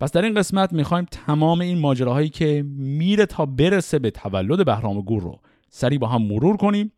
پس 0.00 0.12
در 0.12 0.22
این 0.22 0.34
قسمت 0.34 0.72
می‌خوایم 0.72 1.06
تمام 1.10 1.60
این 1.60 1.78
ماجراهایی 1.78 2.28
که 2.28 2.64
میره 2.76 3.26
تا 3.26 3.46
برسه 3.46 3.98
به 3.98 4.10
تولد 4.10 4.66
بهرام 4.66 5.00
گور 5.00 5.22
رو 5.22 5.40
سریع 5.70 5.98
با 5.98 6.06
هم 6.06 6.22
مرور 6.22 6.56
کنیم. 6.56 6.92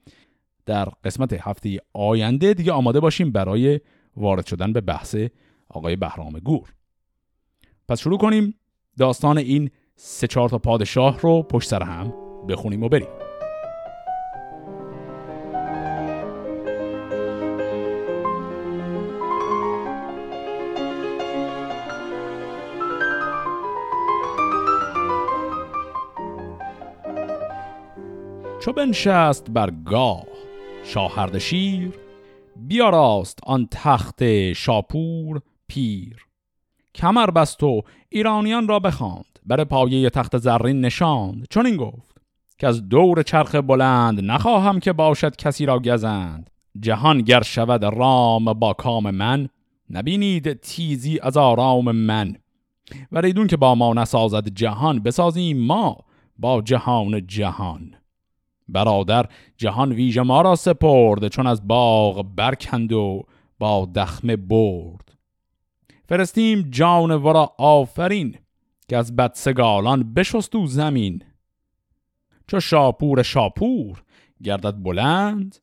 در 0.67 0.85
قسمت 1.05 1.33
هفته 1.33 1.79
آینده 1.93 2.55
دیگه 2.55 2.73
آماده 2.73 3.01
باشیم 3.01 3.33
برای 3.33 3.81
وارد 4.17 4.47
شدن 4.47 4.73
به 4.73 4.81
بحث 4.81 5.17
آقای 5.69 5.97
بهرام 5.97 6.33
گور. 6.39 6.75
پس 7.89 8.01
شروع 8.01 8.19
کنیم 8.19 8.55
داستان 8.99 9.39
این 9.39 9.71
سه 9.97 10.27
چهار 10.27 10.49
تا 10.49 10.59
پادشاه 10.59 11.21
رو 11.21 11.43
پشت 11.43 11.69
سر 11.69 11.83
هم 11.83 12.13
بخونیم 12.49 12.83
و 12.83 12.89
بریم. 12.89 13.26
چو 28.67 28.73
بنشست 28.73 29.51
بر 29.51 29.71
گاه. 29.85 30.25
شاهردشیر 30.85 31.93
بیاراست 32.57 33.39
آن 33.43 33.69
تخت 33.71 34.53
شاپور 34.53 35.41
پیر. 35.69 36.27
کمر 36.95 37.31
بست 37.31 37.63
و 37.63 37.83
ایرانیان 38.09 38.69
را 38.69 38.79
بخواند 38.79 39.39
بر 39.47 39.65
پایه 39.65 40.11
تخت 40.11 40.39
زرین 40.39 40.81
نشاند. 40.81 41.47
چون 41.51 41.67
این 41.67 41.77
گفت 41.77 42.17
که 42.59 42.67
از 42.67 42.89
دور 42.89 43.23
چرخ 43.23 43.55
بلند 43.55 44.21
نخواهم 44.21 44.81
که 44.81 44.93
باشد 44.93 45.37
کسی 45.37 45.67
را 45.67 45.79
گزند. 45.79 46.51
جهان 46.81 47.23
گر 47.23 47.43
شود 47.43 47.85
رام 47.85 48.45
با 48.45 48.73
کام 48.73 49.11
من 49.11 49.49
نبینید 49.91 50.53
تیزی 50.53 51.19
از 51.23 51.37
آرام 51.37 51.93
من. 51.93 52.37
و 53.13 53.21
ریدون 53.21 53.47
که 53.47 53.57
با 53.57 53.75
ما 53.75 53.95
نسازد 53.95 54.49
جهان 54.49 55.03
بسازیم 55.03 55.67
ما 55.67 55.97
با 56.39 56.63
جهان 56.63 57.27
جهان. 57.27 57.95
برادر 58.69 59.27
جهان 59.57 59.93
ویژه 59.93 60.23
ما 60.23 60.41
را 60.41 60.55
سپرد 60.55 61.29
چون 61.29 61.47
از 61.47 61.69
باغ 61.69 62.27
برکند 62.37 62.93
و 62.93 63.23
با 63.59 63.89
دخمه 63.95 64.37
برد. 64.37 65.13
فرستیم 66.09 66.63
جان 66.71 67.11
ورا 67.11 67.53
آفرین 67.59 68.39
که 68.89 68.97
از 68.97 69.17
بدسگالان 69.17 70.15
بشست 70.15 70.57
او 70.57 70.67
زمین. 70.67 71.23
چو 72.47 72.61
شاپور 72.61 73.23
شاپور 73.23 74.03
گردد 74.43 74.83
بلند 74.83 75.57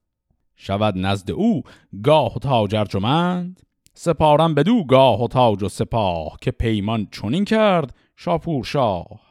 شود 0.55 0.97
نزد 0.97 1.31
او 1.31 1.63
گاه 2.03 2.35
و 2.35 2.39
تاج 2.39 2.75
ارجمند. 2.75 3.61
سپارم 3.93 4.55
بدو 4.55 4.83
گاه 4.83 5.23
و 5.23 5.27
تاج 5.27 5.63
و 5.63 5.69
سپاه 5.69 6.37
که 6.41 6.51
پیمان 6.51 7.07
چنین 7.11 7.45
کرد 7.45 7.95
شاپور 8.15 8.63
شاه. 8.63 9.21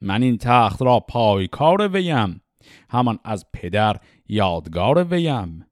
من 0.00 0.22
این 0.22 0.38
تخت 0.38 0.82
را 0.82 1.00
پای 1.00 1.48
کار 1.48 1.88
ویم. 1.88 2.40
همان 2.88 3.18
از 3.24 3.46
پدر 3.52 3.96
یادگار 4.28 5.04
ویم. 5.04 5.66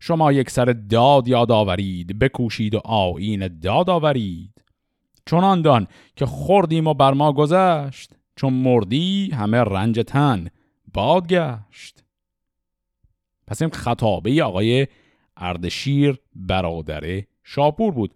شما 0.00 0.32
یک 0.32 0.50
سر 0.50 0.64
داد 0.64 1.28
یاد 1.28 1.52
آورید 1.52 2.18
بکوشید 2.18 2.74
و 2.74 2.78
آین 2.84 3.60
داد 3.60 3.90
آورید. 3.90 4.62
چنان 5.26 5.62
دان 5.62 5.86
که 6.16 6.26
خوردیم 6.26 6.86
و 6.86 6.94
بر 6.94 7.12
ما 7.12 7.32
گذشت 7.32 8.14
چون 8.36 8.52
مردی 8.52 9.30
همه 9.30 9.58
رنج 9.58 10.00
تن 10.06 10.48
بادگشت. 10.94 12.04
پس 13.46 13.62
این 13.62 13.70
خطابه 13.70 14.42
آقای 14.42 14.86
اردشیر 15.36 16.18
برادر 16.34 17.22
شاپور 17.44 17.92
بود. 17.92 18.14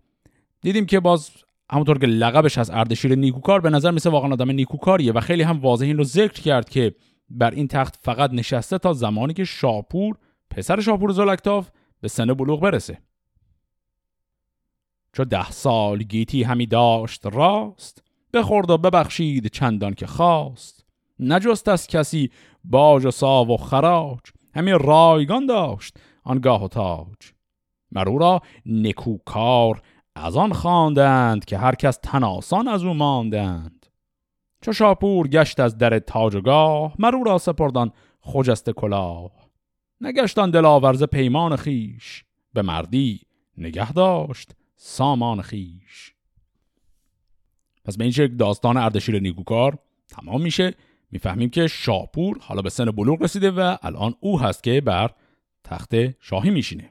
دیدیم 0.61 0.87
که 0.87 1.01
باز 1.01 1.31
همونطور 1.71 1.99
که 1.99 2.07
لقبش 2.07 2.59
از 2.59 2.71
اردشیر 2.71 3.15
نیکوکار 3.15 3.61
به 3.61 3.71
نظر 3.71 3.91
مثل 3.91 4.11
واقعا 4.11 4.33
آدم 4.33 4.51
نیکوکاریه 4.51 5.13
و 5.13 5.21
خیلی 5.21 5.43
هم 5.43 5.61
واضح 5.61 5.87
این 5.87 5.97
رو 5.97 6.05
ذکر 6.05 6.43
کرد 6.43 6.69
که 6.69 6.95
بر 7.31 7.51
این 7.51 7.69
تخت 7.69 7.99
فقط 8.03 8.31
نشسته 8.33 8.79
تا 8.79 8.93
زمانی 8.93 9.35
که 9.35 9.45
شاپور 9.45 10.17
پسر 10.51 10.81
شاپور 10.81 11.13
زلکتاف 11.13 11.71
به 12.01 12.09
سن 12.09 12.35
بلوغ 12.35 12.61
برسه. 12.61 12.99
چو 15.13 15.25
ده 15.25 15.51
سال 15.51 16.03
گیتی 16.03 16.43
همی 16.43 16.67
داشت 16.67 17.27
راست 17.27 18.03
بخورد 18.35 18.71
و 18.71 18.79
ببخشید 18.79 19.47
چندان 19.47 19.95
که 19.95 20.07
خواست. 20.07 20.87
نجست 21.19 21.69
از 21.69 21.87
کسی 21.87 22.31
باج 22.65 23.07
و 23.07 23.11
ساو 23.11 23.55
و 23.55 23.57
خراج 23.57 24.21
همی 24.55 24.71
رایگان 24.71 25.47
داشت 25.47 25.97
آنگاه 26.25 26.65
و 26.65 26.69
تاج. 26.69 27.33
مرو 27.93 28.19
را 28.19 28.41
نکوکار 28.67 29.83
از 30.15 30.37
آن 30.37 30.53
خواندند 30.53 31.45
که 31.45 31.59
هر 31.59 31.75
کس 31.75 31.99
تناسان 32.03 32.69
از 32.69 32.85
او 32.85 32.95
ماندند. 32.95 33.86
چو 34.61 34.73
شاپور 34.73 35.29
گشت 35.29 35.61
از 35.61 35.79
در 35.79 35.99
تاجگاه 35.99 36.95
مرو 36.99 37.25
را 37.25 37.39
سپردان 37.39 37.93
خجست 38.21 38.71
کلاه. 38.71 39.31
نگشتان 40.01 40.51
دلاورز 40.51 41.03
پیمان 41.03 41.57
خیش 41.57 42.25
به 42.53 42.63
مردی 42.63 43.21
نگه 43.59 43.93
داشت 43.93 44.53
سامان 44.77 45.43
خیش 45.43 46.15
پس 47.85 47.97
به 47.97 48.05
این 48.05 48.13
شکل 48.13 48.37
داستان 48.37 48.77
اردشیر 48.77 49.21
نیکوکار 49.21 49.79
تمام 50.09 50.43
میشه. 50.43 50.75
می‌فهمیم 51.11 51.51
که 51.51 51.67
شاپور 51.67 52.39
حالا 52.41 52.63
به 52.63 52.71
سن 52.71 52.85
بلوغ 52.85 53.23
رسیده 53.23 53.51
و 53.51 53.77
الان 53.83 54.15
او 54.21 54.41
هست 54.41 54.63
که 54.63 54.81
بر 54.81 55.11
تخت 55.65 55.95
شاهی 56.21 56.51
میشینه. 56.51 56.91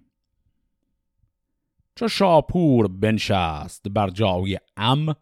چو 1.95 2.07
شاپور 2.07 2.87
بنشست 2.87 3.89
بر 3.89 4.09
جای 4.09 4.59
ام 4.77 5.15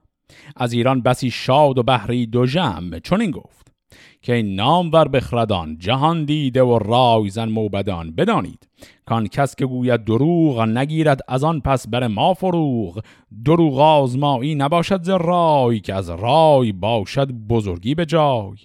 از 0.55 0.73
ایران 0.73 1.01
بسی 1.01 1.31
شاد 1.31 1.77
و 1.77 1.83
بحری 1.83 2.25
دو 2.25 2.45
جمع 2.45 2.99
چون 2.99 3.21
این 3.21 3.31
گفت 3.31 3.73
که 4.21 4.33
این 4.33 4.55
نام 4.55 4.91
ور 4.91 5.07
بخردان 5.07 5.77
جهان 5.77 6.25
دیده 6.25 6.63
و 6.63 6.79
رای 6.79 7.29
زن 7.29 7.49
موبدان 7.49 8.15
بدانید 8.15 8.67
کان 9.05 9.27
کس 9.27 9.55
که 9.55 9.65
گوید 9.65 10.03
دروغ 10.05 10.61
نگیرد 10.61 11.21
از 11.27 11.43
آن 11.43 11.59
پس 11.59 11.87
بر 11.87 12.07
ما 12.07 12.33
فروغ. 12.33 13.01
دروغ 13.45 13.79
آزمایی 13.79 14.55
نباشد 14.55 15.03
ز 15.03 15.09
رای 15.09 15.79
که 15.79 15.93
از 15.93 16.09
رای 16.09 16.71
باشد 16.71 17.31
بزرگی 17.31 17.95
به 17.95 18.05
جای. 18.05 18.55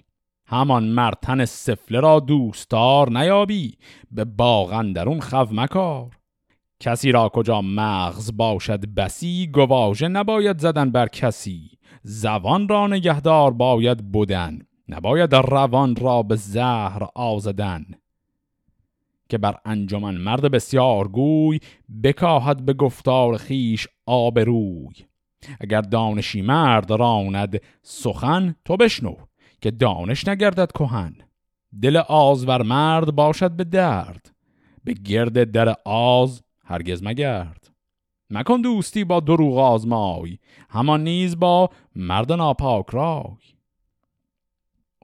همان 0.47 0.85
مرتن 0.85 1.45
سفله 1.45 2.01
را 2.01 2.21
دوستار 2.21 3.11
نیابی 3.11 3.75
به 4.11 4.25
باغ 4.25 4.93
درون 4.93 5.21
خو 5.21 5.45
مکار. 5.53 6.18
کسی 6.81 7.13
را 7.13 7.29
کجا 7.29 7.61
مغز 7.63 8.37
باشد 8.37 8.95
بسی 8.95 9.47
گواژه 9.47 10.09
نباید 10.09 10.59
زدن 10.59 10.91
بر 10.91 11.09
کسی. 11.09 11.71
زبان 12.03 12.69
را 12.69 12.87
نگهدار 12.87 13.53
باید 13.53 14.13
بودن 14.13 14.59
نباید 14.89 15.35
روان 15.35 15.97
را 15.97 16.23
به 16.23 16.37
زهر 16.37 17.03
آزدن. 17.15 17.85
که 19.29 19.39
بر 19.39 19.57
انجمن 19.65 20.15
مرد 20.15 20.51
بسیار 20.51 21.09
گوی 21.09 21.61
بکاهد 22.05 22.65
به 22.65 22.73
گفتار 22.73 23.37
خیش 23.37 23.89
آبروی. 24.07 24.95
اگر 25.61 25.81
دانشی 25.81 26.43
مرد 26.43 26.91
راند 26.91 27.61
سخن 27.83 28.55
تو 28.65 28.77
بشنو 28.77 29.15
که 29.61 29.71
دانش 29.71 30.29
نگردد 30.29 30.73
کهن. 30.73 31.15
دل 31.83 31.97
آزور 31.97 32.63
مرد 32.63 33.15
باشد 33.15 33.51
به 33.51 33.65
درد 33.65 34.31
به 34.85 34.93
گرد 34.93 35.51
در 35.51 35.75
آز 35.85 36.43
هرگز 36.69 37.03
مگرد. 37.03 37.71
مکن 38.31 38.61
دوستی 38.61 39.05
با 39.05 39.21
دروغ 39.21 39.59
آزمای 39.59 40.39
همان 40.71 41.05
نیز 41.05 41.39
با 41.39 41.71
مرد 41.97 42.33
ناپاک 42.33 42.87
رای. 42.91 43.37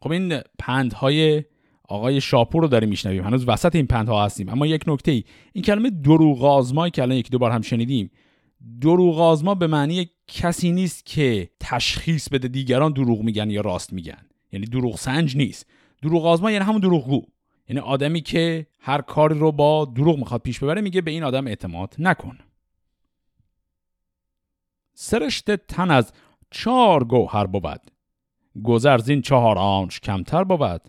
خب 0.03 0.11
این 0.11 0.41
پندهای 0.59 1.45
آقای 1.89 2.21
شاپور 2.21 2.63
رو 2.63 2.69
داریم 2.69 2.89
میشنویم. 2.89 3.25
هنوز 3.25 3.49
وسط 3.49 3.77
این 3.77 3.87
پندها 3.87 4.25
هستیم. 4.25 4.49
اما 4.49 4.67
یک 4.67 4.85
نکته 4.87 5.11
ای 5.11 5.25
این 5.53 5.65
کلمه 5.65 5.91
دروغ 5.91 6.45
آزمایی 6.45 6.91
که 6.91 7.03
الان 7.03 7.17
یک 7.17 7.31
دو 7.31 7.39
بار 7.39 7.51
هم 7.51 7.63
شنیدیم 7.63 8.11
دروغ 8.81 9.21
آزما 9.21 9.55
به 9.55 9.67
معنی 9.67 10.11
کسی 10.29 10.73
نیست 10.73 11.07
که 11.07 11.51
تشخیص 11.61 12.29
بده 12.29 12.49
دیگران 12.49 12.93
دروغ 12.93 13.21
میگن 13.21 13.51
یا 13.51 13.61
راست 13.61 13.93
میگن. 13.93 14.27
یعنی 14.53 14.67
دروغ 14.67 14.97
سنج 14.97 15.37
نیست. 15.37 15.67
دروغ 16.03 16.27
آزما 16.27 16.51
یعنی 16.51 16.65
همون 16.65 16.81
دروغگو. 16.81 17.23
یعنی 17.69 17.81
آدمی 17.81 18.21
که 18.21 18.67
هر 18.87 19.01
کاری 19.01 19.39
رو 19.39 19.53
با 19.53 19.85
دروغ 19.85 20.19
می‌خواد 20.19 20.41
پیش 20.41 20.59
ببره 20.59 20.81
میگه 20.81 21.01
به 21.01 21.11
این 21.11 21.25
آدم 21.25 21.47
اعتماد 21.47 21.95
نکن. 21.99 22.39
سرشت 24.95 25.57
تن 25.57 25.91
از 25.91 26.13
چهار 26.51 27.05
گوهر 27.05 27.47
بود. 27.47 27.81
گذر 28.65 28.99
زین 28.99 29.23
چهار 29.23 29.59
آنش 29.59 30.01
کمتر 30.01 30.45
بود. 30.45 30.81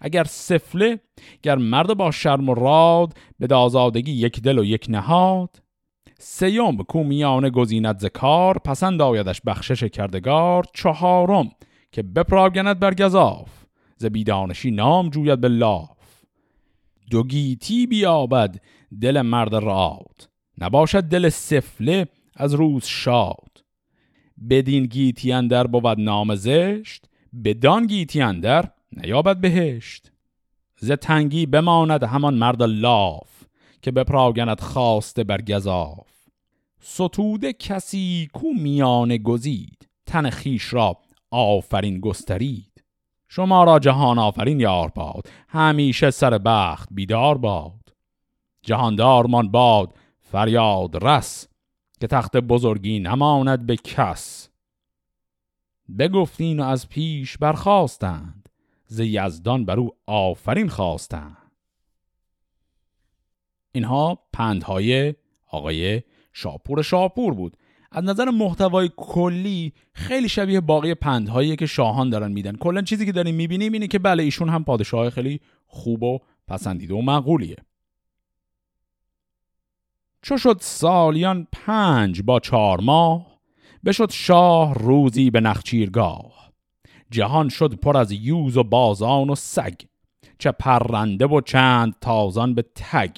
اگر 0.00 0.24
سفله 0.24 1.00
گر 1.42 1.56
مرد 1.56 1.94
با 1.94 2.10
شرم 2.10 2.48
و 2.48 2.54
راد 2.54 3.14
به 3.38 3.46
دازادگی 3.46 4.12
یک 4.12 4.40
دل 4.42 4.58
و 4.58 4.64
یک 4.64 4.86
نهاد. 4.88 5.62
سیوم 6.18 6.76
کومیان 6.76 7.48
گزیند 7.48 7.98
زکار 7.98 8.58
پسند 8.58 9.02
آیدش 9.02 9.40
بخشش 9.46 9.84
کردگار. 9.84 10.64
چهارم 10.74 11.50
که 11.92 12.02
بپراگند 12.02 12.78
بر 12.78 12.94
گذاف 12.94 13.64
ز 13.96 14.04
بیدانشی 14.06 14.70
نام 14.70 15.10
جوید 15.10 15.40
به 15.40 15.48
لاف. 15.48 15.95
دو 17.10 17.22
گیتی 17.24 17.86
بیابد 17.86 18.60
دل 19.00 19.22
مرد 19.22 19.54
راد. 19.54 20.28
نباشد 20.58 21.04
دل 21.04 21.28
سفله 21.28 22.08
از 22.36 22.54
روز 22.54 22.84
شاد. 22.84 23.64
بدین 24.50 24.86
گیتی 24.86 25.32
اندر 25.32 25.66
بود 25.66 26.00
نام 26.00 26.34
زشت 26.34 27.06
بدان 27.44 27.86
گیتی 27.86 28.20
اندر 28.20 28.70
نیابد 28.92 29.40
بهشت. 29.40 30.12
ز 30.80 30.90
تنگی 30.90 31.46
بماند 31.46 32.02
همان 32.02 32.34
مرد 32.34 32.62
لاف 32.62 33.44
که 33.82 33.90
بپراگند 33.90 34.60
خواسته 34.60 35.24
بر 35.24 35.40
گذاف 35.42 36.16
ستوده 36.80 37.52
کسی 37.52 38.28
کو 38.32 38.52
میان 38.52 39.16
گزید 39.16 39.88
تن 40.06 40.30
خیش 40.30 40.72
را 40.74 40.98
آفرین 41.30 42.00
گسترید. 42.00 42.65
شما 43.28 43.64
را 43.64 43.78
جهان 43.78 44.18
آفرین 44.18 44.60
یار 44.60 44.88
باد. 44.88 45.28
همیشه 45.48 46.10
سر 46.10 46.38
بخت 46.38 46.88
بیدار 46.90 47.38
باد. 47.38 47.94
جهاندارمان 48.62 49.50
باد 49.50 49.94
فریاد 50.20 51.04
رس 51.04 51.48
که 52.00 52.06
تخت 52.06 52.36
بزرگی 52.36 52.98
نماند 52.98 53.66
به 53.66 53.76
کس. 53.76 54.48
بگفتین 55.98 56.60
و 56.60 56.62
از 56.62 56.88
پیش 56.88 57.38
برخواستند 57.38 58.48
ز 58.86 59.00
یزدان 59.00 59.64
بر 59.64 59.78
او 59.78 59.90
آفرین 60.06 60.68
خواستند. 60.68 61.52
اینها 63.72 64.18
پندهای 64.32 65.14
آقای 65.46 66.02
شاپور 66.32 66.82
شاپور 66.82 67.34
بود. 67.34 67.56
از 67.92 68.04
نظر 68.04 68.30
محتوای 68.30 68.90
کلی 68.96 69.72
خیلی 69.92 70.28
شبیه 70.28 70.60
باقی 70.60 70.94
پندهایی 70.94 71.56
که 71.56 71.66
شاهان 71.66 72.10
دارن 72.10 72.32
میدن. 72.32 72.56
کلا 72.56 72.82
چیزی 72.82 73.06
که 73.06 73.12
داریم 73.12 73.34
می‌بینیم 73.34 73.72
اینه 73.72 73.86
که 73.86 73.98
بله 73.98 74.22
ایشون 74.22 74.48
هم 74.48 74.64
پادشاه 74.64 75.10
خیلی 75.10 75.40
خوب 75.66 76.02
و 76.02 76.18
پسندیده 76.48 76.94
و 76.94 77.00
معقولیه. 77.00 77.56
چو 80.22 80.38
شد 80.38 80.56
سالیان 80.60 81.46
پنج 81.52 82.22
با 82.22 82.40
چهار 82.40 82.80
ماه 82.80 83.26
بشد 83.84 84.10
شاه 84.10 84.74
روزی 84.74 85.30
به 85.30 85.40
نخچیرگاه. 85.40 86.52
جهان 87.10 87.48
شد 87.48 87.74
پر 87.74 87.96
از 87.96 88.12
یوز 88.12 88.56
و 88.56 88.62
بازان 88.62 89.30
و 89.30 89.34
سگ 89.34 89.74
چه 90.38 90.52
پرنده 90.52 91.26
و 91.26 91.40
چند 91.40 91.94
تازان 92.00 92.54
به 92.54 92.64
تگ. 92.74 93.16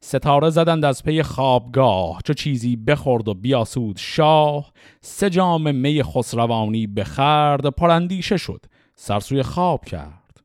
ستاره 0.00 0.50
زدند 0.50 0.84
از 0.84 1.02
پی 1.02 1.22
خوابگاه 1.22 2.20
چو 2.24 2.34
چیزی 2.34 2.76
بخورد 2.76 3.28
و 3.28 3.34
بیاسود 3.34 3.96
شاه. 3.96 4.72
سه 5.00 5.30
جام 5.30 5.74
می 5.74 6.02
خسروانی 6.02 6.86
بخرد 6.86 7.66
پراندیشه 7.66 8.36
شد 8.36 8.66
سرسوی 8.94 9.42
خواب 9.42 9.84
کرد. 9.84 10.40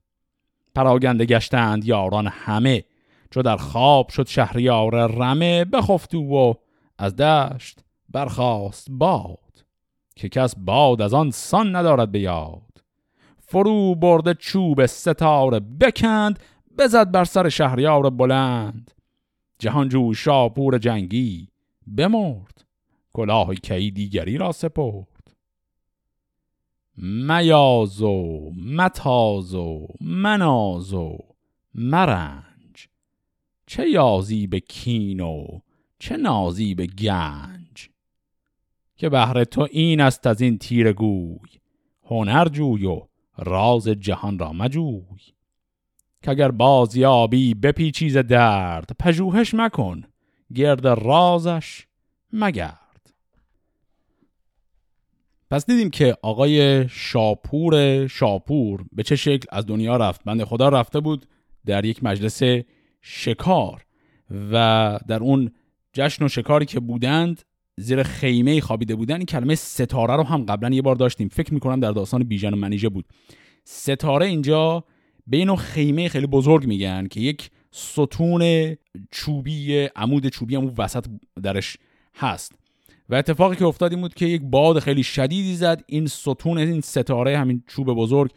پراگنده 0.76 1.26
گشتند 1.26 1.86
یاران 1.86 2.28
همه 2.28 2.84
چو 3.32 3.42
در 3.42 3.58
خواب 3.58 4.10
شد 4.10 4.28
شهریار 4.28 5.08
رمه 5.08 5.66
بخفت 5.66 6.16
و 6.16 6.54
از 6.98 7.16
دشت 7.16 7.80
برخاست 8.10 8.88
باد. 8.90 9.38
که 10.16 10.30
کس 10.30 10.56
باد 10.58 11.02
از 11.02 11.14
آن 11.14 11.32
سان 11.32 11.76
ندارد 11.76 12.12
به 12.12 12.20
یاد. 12.20 12.84
فرو 13.40 13.96
برده 13.96 14.34
چوب 14.34 14.86
ستاره 14.86 15.60
بکند 15.60 16.40
بزد 16.78 17.12
بر 17.12 17.24
سر 17.24 17.50
شهریار 17.50 18.10
بلند. 18.10 18.92
جهانجو 19.62 20.14
شاپور 20.14 20.78
جنگی 20.78 21.48
بمرد 21.88 22.66
کلاه 23.14 23.56
کی 23.56 23.92
دیگری 23.92 24.38
را 24.38 24.52
سپرد. 24.52 25.36
میازو 26.98 28.52
متازو 28.56 29.88
منازو 30.02 31.18
مرنج 31.76 32.88
چه 33.66 33.90
یازی 33.90 34.48
به 34.48 34.60
کینو 34.60 35.46
چه 36.00 36.18
نازی 36.18 36.76
به 36.76 36.88
گنج. 36.88 37.90
که 38.96 39.10
بهر 39.10 39.44
تو 39.44 39.68
این 39.72 40.02
است 40.02 40.28
از 40.28 40.42
این 40.42 40.58
تیر 40.58 40.94
گوی 40.94 41.50
هنر 42.04 42.48
جوی 42.48 42.86
و 42.86 43.02
راز 43.38 43.88
جهان 43.88 44.40
را 44.40 44.54
مجوی. 44.54 45.34
که 46.22 46.32
اگر 46.32 46.52
بازیابی 46.52 47.54
بپیچیز 47.54 48.18
درد 48.18 48.90
پژوهش 49.00 49.54
مکن 49.54 50.04
گرد 50.56 50.88
رازش 50.88 51.86
مگرد. 52.34 52.82
پس 55.52 55.66
دیدیم 55.66 55.90
که 55.90 56.18
آقای 56.22 56.86
شاپور 56.90 58.08
شاپور 58.08 58.86
به 58.92 59.04
چه 59.04 59.16
شکل 59.16 59.48
از 59.52 59.66
دنیا 59.66 59.98
رفت؟ 59.98 60.22
بنده 60.26 60.46
خدا 60.46 60.70
رفته 60.70 61.00
بود 61.00 61.26
در 61.66 61.86
یک 61.86 62.04
مجلس 62.04 62.42
شکار 63.02 63.86
و 64.52 65.00
در 65.08 65.20
اون 65.20 65.52
جشن 65.94 66.26
و 66.26 66.28
شکاری 66.28 66.66
که 66.66 66.80
بودند 66.80 67.42
زیر 67.78 68.04
خیمه 68.04 68.62
خوابیده 68.62 68.96
بودن. 68.96 69.16
این 69.16 69.26
کلمه 69.26 69.56
ستاره 69.56 70.16
رو 70.16 70.24
هم 70.24 70.46
قبلا 70.46 70.70
یه 70.70 70.82
بار 70.82 70.96
داشتیم. 70.96 71.28
فکر 71.28 71.54
می‌کنم 71.54 71.80
در 71.80 71.92
داستان 71.92 72.24
بیژن 72.24 72.54
و 72.54 72.56
منیژه 72.56 72.90
بود. 72.90 73.06
ستاره 73.64 74.26
اینجا 74.26 74.84
به 75.28 75.38
اینو 75.38 75.56
خیمه 75.56 76.10
خیلی 76.10 76.28
بزرگ 76.28 76.68
میگن 76.68 77.08
که 77.08 77.20
یک 77.20 77.50
ستون 77.72 78.76
چوبی 79.12 79.88
عمود 79.96 80.28
چوبی 80.28 80.56
هم 80.56 80.74
وسط 80.78 81.06
درش 81.44 81.78
هست. 82.16 82.52
و 83.10 83.16
اتفاقی 83.16 83.56
که 83.56 83.66
افتاد 83.66 83.92
این 83.92 84.02
بود 84.02 84.14
که 84.14 84.26
یک 84.26 84.42
باد 84.42 84.80
خیلی 84.80 85.04
شدیدی 85.04 85.56
زد. 85.56 85.84
این 85.88 86.08
ستون 86.08 86.58
این 86.58 86.82
ستاره 86.82 87.38
همین 87.38 87.64
چوب 87.68 87.88
بزرگ 87.88 88.32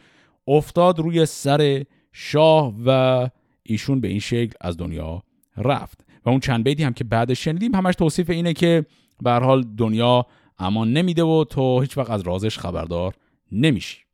افتاد 0.47 0.99
روی 0.99 1.25
سر 1.25 1.83
شاه 2.11 2.73
و 2.85 3.29
ایشون 3.63 4.01
به 4.01 4.07
این 4.07 4.19
شکل 4.19 4.53
از 4.61 4.77
دنیا 4.77 5.23
رفت. 5.57 6.05
و 6.25 6.29
اون 6.29 6.39
چند 6.39 6.63
بیتی 6.63 6.83
هم 6.83 6.93
که 6.93 7.03
بعدش 7.03 7.43
شنیدیم 7.43 7.75
همش 7.75 7.95
توصیف 7.95 8.29
اینه 8.29 8.53
که 8.53 8.85
به 9.21 9.31
حال 9.31 9.63
دنیا 9.63 10.25
امان 10.59 10.93
نمیده 10.93 11.23
و 11.23 11.43
تو 11.43 11.81
هیچ 11.81 11.97
وقت 11.97 12.09
از 12.09 12.21
رازش 12.21 12.57
خبردار 12.59 13.13
نمیشی. 13.51 14.04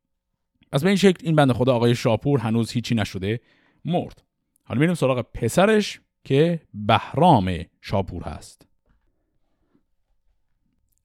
از 0.71 0.83
به 0.83 0.89
این 0.89 0.97
شکل 0.97 1.25
این 1.25 1.35
بنده 1.35 1.53
خدا 1.53 1.75
آقای 1.75 1.95
شاپور 1.95 2.39
هنوز 2.39 2.71
هیچی 2.71 2.95
نشده 2.95 3.39
مرد. 3.85 4.23
حالا 4.63 4.79
میریم 4.79 4.95
سراغ 4.95 5.21
پسرش 5.21 6.01
که 6.23 6.61
بهرام 6.73 7.65
شاپور 7.81 8.23
هست. 8.23 8.67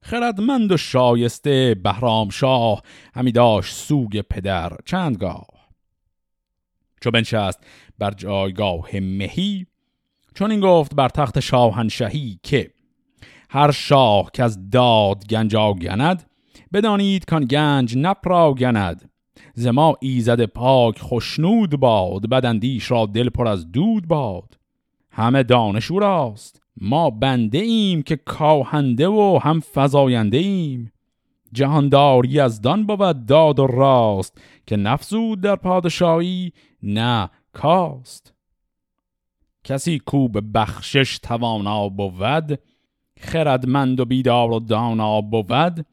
خردمند 0.02 0.72
و 0.72 0.76
شایسته 0.76 1.76
بهرام 1.84 2.30
شاه 2.30 2.82
همی 3.14 3.32
داشت 3.32 3.74
سوگ 3.74 4.20
پدر 4.20 4.72
چندگاه. 4.84 5.46
چو 7.00 7.10
بنشست 7.10 7.66
بر 7.98 8.10
جایگاه 8.10 8.88
مهی 8.92 9.66
چون 10.34 10.50
این 10.50 10.60
گفت 10.60 10.94
بر 10.94 11.08
تخت 11.08 11.40
شاهنشهی 11.40 12.40
که 12.42 12.70
هر 13.50 13.70
شاه 13.70 14.30
که 14.32 14.42
از 14.42 14.70
داد 14.70 15.26
گنج 15.26 15.56
آگند 15.56 16.30
بدانید 16.72 17.24
کان 17.24 17.44
گنج 17.44 17.98
نپراگند 17.98 19.10
زما 19.58 19.96
ایزد 20.00 20.44
پاک 20.44 20.98
خوشنود 20.98 21.80
باد 21.80 22.28
بدندیش 22.28 22.90
را 22.90 23.06
دل 23.06 23.28
پر 23.28 23.48
از 23.48 23.72
دود 23.72 24.08
باد. 24.08 24.58
همه 25.10 25.42
دانش 25.42 25.90
او 25.90 25.98
راست 25.98 26.62
ما 26.76 27.10
بنده 27.10 27.58
ایم 27.58 28.02
که 28.02 28.16
کاهنده 28.16 29.08
و 29.08 29.38
هم 29.42 29.62
فزاینده 29.74 30.36
ایم. 30.36 30.92
جهانداری 31.52 32.40
از 32.40 32.60
دان 32.60 32.86
بود 32.86 33.26
داد 33.26 33.58
و 33.58 33.66
راست 33.66 34.40
که 34.66 34.76
نفزود 34.76 35.40
در 35.40 35.56
پادشاهی 35.56 36.52
نه 36.82 37.30
کاست. 37.52 38.34
کسی 39.64 39.98
کو 39.98 40.28
به 40.28 40.40
بخشش 40.40 41.18
توانا 41.18 41.88
بود 41.88 42.58
خردمند 43.20 44.00
و 44.00 44.04
بیدار 44.04 44.50
و 44.50 44.60
دانا 44.60 45.20
بود 45.20 45.86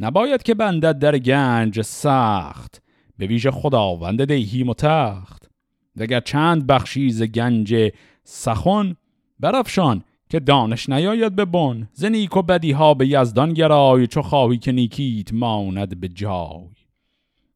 نباید 0.00 0.42
که 0.42 0.54
بندد 0.54 0.98
در 0.98 1.18
گنج 1.18 1.82
سخت. 1.82 2.82
به 3.20 3.26
ویژه 3.26 3.50
خداوند 3.50 4.24
دیهی 4.24 4.62
و 4.62 4.74
تخت 4.74 5.50
دگر 5.98 6.20
چند 6.20 6.66
بخشیز 6.66 7.22
گنج 7.22 7.92
سخن 8.24 8.96
برافشان 9.40 10.04
که 10.30 10.40
دانش 10.40 10.88
نیاید 10.88 11.36
به 11.36 11.44
بن 11.44 11.88
ز 11.92 12.04
نیک 12.04 12.36
و 12.36 12.42
بدی 12.42 12.72
ها 12.72 12.94
به 12.94 13.08
یزدان 13.08 13.52
گرای 13.52 14.06
چو 14.06 14.22
خواهی 14.22 14.58
که 14.58 14.72
نیکیت 14.72 15.32
ماند 15.32 16.00
به 16.00 16.08
جای. 16.08 16.68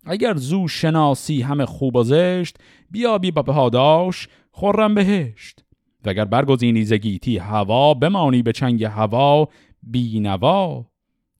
اگر 0.06 0.36
زو 0.36 0.68
شناسی 0.68 1.42
همه 1.42 1.66
خوب 1.66 1.96
و 1.96 2.02
زشت 2.02 2.56
بیابی 2.90 3.30
با 3.30 3.42
پاداش 3.42 4.28
خورم 4.50 4.94
بهشت. 4.94 5.64
وگر 6.04 6.24
برگزینی 6.24 6.84
زگیتی 6.84 7.38
هوا 7.38 7.94
بمانی 7.94 8.42
به 8.42 8.52
چنگ 8.52 8.84
هوا 8.84 9.48
بینوا 9.82 10.86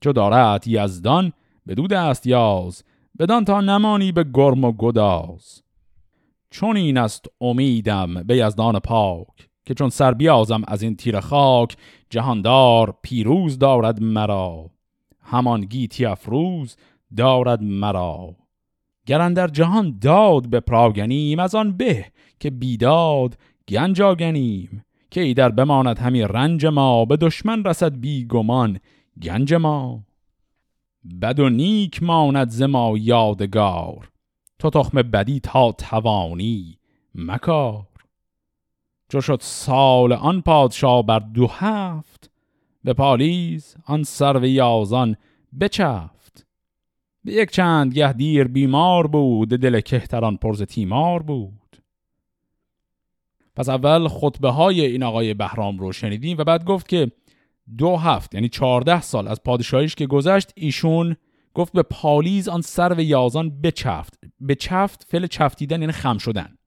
چو 0.01 0.13
دارد 0.13 0.69
یزدان 0.69 1.33
بدود 1.69 1.93
است 1.93 2.27
یاز 2.27 2.85
بدان 3.19 3.45
تا 3.45 3.61
نمانی 3.61 4.13
به 4.13 4.25
گرم 4.35 4.65
و 4.65 4.73
گداز. 4.73 5.63
چون 6.51 6.77
این 6.77 6.99
است 6.99 7.27
امیدم 7.41 8.15
به 8.15 8.37
یزدان 8.37 8.79
پاک 8.79 9.49
که 9.65 9.75
چون 9.75 9.89
سر 9.89 10.15
بیازم 10.15 10.63
از 10.69 10.83
این 10.83 10.97
تیر 10.97 11.21
خاک 11.21 11.77
جهاندار 12.11 12.99
پیروز 13.03 13.59
دارد 13.59 14.03
مرا. 14.03 14.71
همان 15.23 15.61
گیتی 15.61 16.05
افروز 16.05 16.77
دارد 17.17 17.63
مرا. 17.63 18.37
گران 19.07 19.35
در 19.35 19.49
جهان 19.49 19.99
داد 20.01 20.51
به 20.51 20.61
پراگنیم 20.61 21.39
از 21.39 21.55
آن 21.55 21.77
به 21.77 22.07
که 22.41 22.51
بیداد 22.51 23.39
گنج 23.69 24.01
آگنیم 24.03 24.85
که 25.11 25.21
ایدر 25.21 25.49
بماند 25.49 25.99
همی 25.99 26.23
رنج 26.23 26.67
ما 26.67 27.05
به 27.05 27.17
دشمن 27.17 27.65
رسد 27.65 27.95
بی 27.95 28.27
گمان 28.27 28.79
گنج 29.23 29.55
ما. 29.55 30.05
بد 31.23 31.41
و 31.41 31.49
نیک 31.49 32.03
ماند 32.03 32.49
ز 32.49 32.63
ما 32.63 32.99
یادگار. 32.99 34.11
تو 34.59 34.71
تخم 34.71 35.03
بدی 35.03 35.41
تا 35.41 35.73
توانی 35.73 36.79
مکار. 37.15 37.87
چو 39.09 39.21
شد 39.21 39.39
سال 39.41 40.13
آن 40.13 40.41
پادشاه 40.41 41.07
بر 41.07 41.19
دو 41.19 41.47
هفت 41.47 42.31
به 42.85 42.93
پالیز 42.93 43.77
آن 43.87 44.03
سرو 44.03 44.45
یازان 44.45 45.17
بچفت. 45.61 46.47
به 47.25 47.33
یک 47.33 47.51
چند 47.51 47.93
گه 47.93 48.13
دیر 48.13 48.45
بیمار 48.45 49.07
بود 49.07 49.49
دل 49.49 49.81
کهتران 49.81 50.37
پرز 50.37 50.63
تیمار 50.63 51.23
بود. 51.23 51.77
پس 53.57 53.69
اول 53.69 54.09
خطبه 54.09 54.51
های 54.51 54.81
این 54.81 55.03
آقای 55.03 55.35
بهرام 55.35 55.79
رو 55.79 55.93
شنیدیم 55.93 56.39
و 56.39 56.45
بعد 56.45 56.65
گفت 56.65 56.89
که 56.89 57.11
دو 57.79 57.97
هفت 57.97 58.35
یعنی 58.35 58.49
چهارده 58.49 59.01
سال 59.01 59.29
از 59.29 59.43
پادشاهیش 59.43 59.95
که 59.95 60.07
گذشت 60.07 60.53
ایشون 60.55 61.17
گفت 61.55 61.73
به 61.73 61.83
پالیز 61.83 62.49
آن 62.49 62.63
و 62.79 63.01
یازان 63.01 63.61
بچفت. 63.61 64.21
به 64.41 64.55
چفت 64.55 65.05
فعل 65.09 65.27
چفتیدن 65.27 65.81
یعنی 65.81 65.93
خم 65.93 66.19
شدن. 66.19 66.59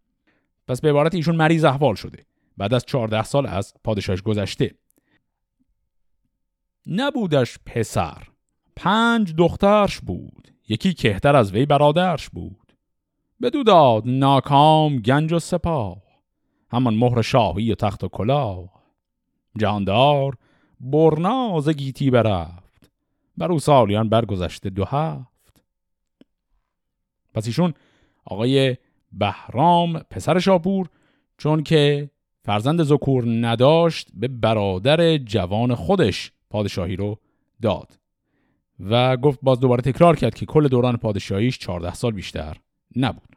پس 0.67 0.81
به 0.81 0.89
عبارت 0.89 1.15
ایشون 1.15 1.35
مریض 1.35 1.63
احوال 1.63 1.95
شده. 1.95 2.25
بعد 2.57 2.73
از 2.73 2.85
چهارده 2.85 3.23
سال 3.23 3.45
از 3.45 3.73
پادشاهش 3.83 4.21
گذشته. 4.21 4.75
نبودش 6.87 7.59
پسر. 7.65 8.23
پنج 8.75 9.35
دخترش 9.35 9.99
بود. 9.99 10.51
یکی 10.69 10.93
کهتر 10.93 11.35
از 11.35 11.51
وی 11.51 11.65
برادرش 11.65 12.29
بود. 12.29 12.73
بدو 13.41 13.63
داد 13.63 14.03
ناکام 14.05 14.97
گنج 14.99 15.33
و 15.33 15.39
سپاه. 15.39 15.97
همان 16.71 16.95
مهر 16.95 17.21
شاهی 17.21 17.71
و 17.71 17.75
تخت 17.75 18.03
و 18.03 18.07
کلاه. 18.07 18.69
جاندار 19.57 20.37
برناز 20.79 21.69
گیتی 21.69 22.09
برفت. 22.11 22.91
بر 23.37 23.51
او 23.51 23.59
سالیان 23.59 24.09
برگذشته 24.09 24.69
دو 24.69 24.85
هفت. 24.85 25.63
پس 27.33 27.47
ایشون 27.47 27.73
آقای 28.25 28.77
بهرام 29.11 29.99
پسر 29.99 30.39
شاپور 30.39 30.89
چون 31.37 31.63
که 31.63 32.09
فرزند 32.43 32.83
زکور 32.83 33.23
نداشت 33.47 34.07
به 34.13 34.27
برادر 34.27 35.17
جوان 35.17 35.75
خودش 35.75 36.31
پادشاهی 36.49 36.95
رو 36.95 37.19
داد 37.61 37.99
و 38.79 39.17
گفت 39.17 39.39
باز 39.41 39.59
دوباره 39.59 39.81
تکرار 39.81 40.15
کرد 40.15 40.35
که 40.35 40.45
کل 40.45 40.67
دوران 40.67 40.97
پادشاهیش 40.97 41.57
14 41.57 41.93
سال 41.93 42.11
بیشتر 42.11 42.57
نبود. 42.95 43.35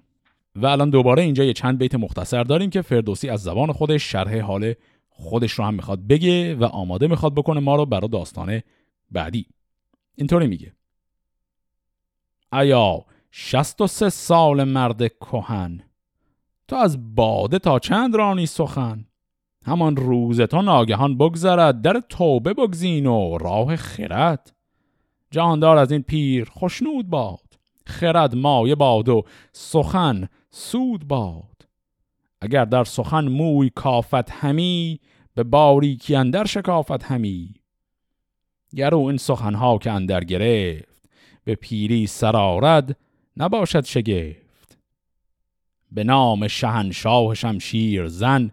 و 0.57 0.67
الان 0.67 0.91
دوباره 0.91 1.23
اینجا 1.23 1.45
یه 1.45 1.53
چند 1.53 1.79
بیت 1.79 1.95
مختصر 1.95 2.43
داریم 2.43 2.71
که 2.71 2.83
فردوسی 2.83 3.29
از 3.29 3.43
زبان 3.43 3.73
خودش 3.73 4.13
شرح 4.13 4.41
حال 4.41 4.75
خودش 5.21 5.53
رو 5.53 5.65
هم 5.65 5.75
می‌خواد 5.75 6.07
بگه 6.07 6.55
و 6.55 6.65
آماده 6.65 7.07
می‌خواد 7.07 7.35
بکنه 7.35 7.61
ما 7.61 7.77
رو 7.77 7.87
برای 7.87 8.09
داستان 8.09 8.61
بعدی. 9.11 9.47
اینطوری 10.17 10.47
میگه. 10.47 10.73
ایا 12.53 13.05
شست 13.31 13.81
و 13.81 13.87
سه 13.87 14.09
سال 14.09 14.65
مرد 14.65 15.09
کهن 15.09 15.81
تو 16.69 16.77
از 16.77 17.15
باده 17.15 17.59
تا 17.59 17.79
چند 17.79 18.15
رانی 18.15 18.47
سخن؟ 18.47 19.07
همان 19.67 19.97
روز 19.97 20.41
تو 20.41 20.63
ناگهان 20.63 21.19
بگذرد 21.19 21.83
در 21.83 22.01
توبه 22.09 22.55
بگزین 22.55 23.07
و 23.07 23.39
راه 23.39 23.77
خرد. 23.77 24.53
جهاندار 25.31 25.77
از 25.77 25.93
این 25.93 26.03
پیر 26.03 26.45
خوشنود 26.45 27.11
باد 27.11 27.59
خرد 27.87 28.35
مایه 28.35 28.75
باد 28.75 29.09
و 29.09 29.23
سخن 29.53 30.29
سود 30.51 31.09
باد. 31.09 31.50
اگر 32.41 32.65
در 32.65 32.85
سخن 32.85 33.29
موی 33.29 33.71
کافت 33.75 34.31
همی 34.31 35.01
به 35.35 35.43
باریکی 35.43 36.17
اندر 36.17 36.45
شکافت 36.45 37.03
همی. 37.03 37.55
گرو 38.77 38.99
این 38.99 39.17
سخنها 39.17 39.79
که 39.79 39.91
اندر 39.91 40.25
گرفت 40.25 41.09
به 41.45 41.55
پیری 41.55 42.07
سرارد 42.07 42.97
نباشد 43.37 43.85
شگفت. 43.85 44.79
به 45.93 46.05
نام 46.05 46.49
شهنشاه 46.49 47.35
شمشیر 47.35 48.07
زن 48.07 48.51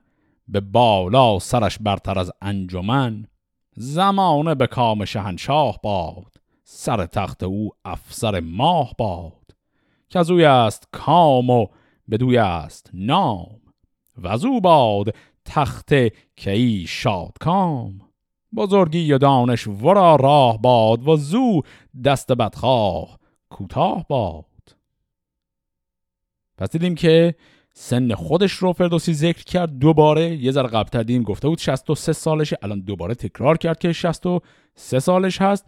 به 0.47 0.59
بالا 0.59 1.39
سرش 1.39 1.77
برتر 1.77 2.19
از 2.19 2.31
انجمن 2.41 3.27
زمانه 3.75 4.55
به 4.55 4.67
کام 4.67 5.05
شهنشاه 5.05 5.79
باد 5.83 6.37
سر 6.63 7.05
تخت 7.05 7.43
او 7.43 7.71
افسر 7.85 8.39
ماه 8.39 8.93
باد. 8.97 9.55
که 10.09 10.19
از 10.19 10.31
اوی 10.31 10.45
است 10.45 10.87
کام 10.91 11.49
و 11.49 11.67
بدوی 12.09 12.37
است 12.37 12.89
نام. 12.93 13.56
و 14.17 14.27
از 14.27 14.45
او 14.45 14.61
باد 14.61 15.15
تخت 15.45 15.93
کی 16.35 16.85
شاد 16.87 17.33
کام 17.39 18.01
بزرگی 18.55 19.13
و 19.13 19.17
دانش 19.17 19.67
ورا 19.67 20.15
راه 20.15 20.61
باد 20.61 21.07
و 21.07 21.15
زو 21.15 21.61
دست 22.03 22.31
بدخواه 22.31 23.19
کوتاه 23.49 24.05
باد. 24.09 24.45
پس 26.57 26.71
دیدیم 26.71 26.95
که 26.95 27.35
سن 27.73 28.13
خودش 28.13 28.51
رو 28.51 28.73
فردوسی 28.73 29.13
ذکر 29.13 29.43
کرد 29.43 29.79
دوباره. 29.79 30.35
یه 30.35 30.51
ذره 30.51 30.67
قبلتر 30.67 31.03
دیدیم 31.03 31.23
گفته 31.23 31.47
بود 31.47 31.57
63 31.57 32.13
سالشه. 32.13 32.57
الان 32.61 32.79
دوباره 32.79 33.15
تکرار 33.15 33.57
کرد 33.57 33.79
که 33.79 33.93
63 33.93 34.99
سالش 34.99 35.41
هست. 35.41 35.65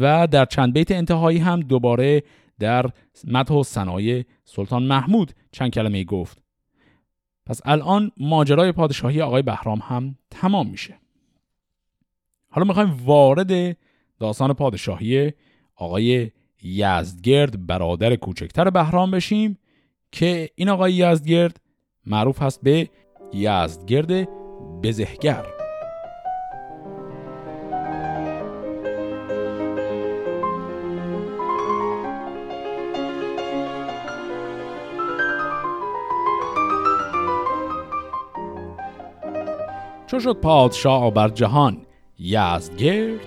و 0.00 0.26
در 0.26 0.44
چند 0.44 0.72
بیت 0.72 0.90
انتهایی 0.90 1.38
هم 1.38 1.60
دوباره 1.60 2.22
در 2.58 2.90
مدح 3.24 3.54
و 3.54 3.62
صنایع 3.62 4.24
سلطان 4.44 4.82
محمود 4.82 5.32
چند 5.52 5.70
کلمه 5.70 6.04
گفت. 6.04 6.45
پس 7.46 7.60
الان 7.64 8.10
ماجرای 8.16 8.72
پادشاهی 8.72 9.22
آقای 9.22 9.42
بهرام 9.42 9.78
هم 9.82 10.18
تمام 10.30 10.70
میشه. 10.70 10.98
حالا 12.50 12.66
می‌خوایم 12.66 12.96
وارد 13.04 13.76
داستان 14.18 14.52
پادشاهی 14.52 15.32
آقای 15.76 16.30
یزدگرد 16.62 17.66
برادر 17.66 18.16
کوچکتر 18.16 18.70
بهرام 18.70 19.10
بشیم 19.10 19.58
که 20.12 20.50
این 20.54 20.68
آقای 20.68 20.92
یزدگرد 20.92 21.60
معروف 22.06 22.42
هست 22.42 22.62
به 22.62 22.88
یزدگرد 23.32 24.28
بزهگر. 24.82 25.55
چو 40.06 40.20
شد 40.20 40.36
پادشاه 40.36 41.10
بر 41.10 41.28
جهان 41.28 41.78
یزدگرد 42.18 43.20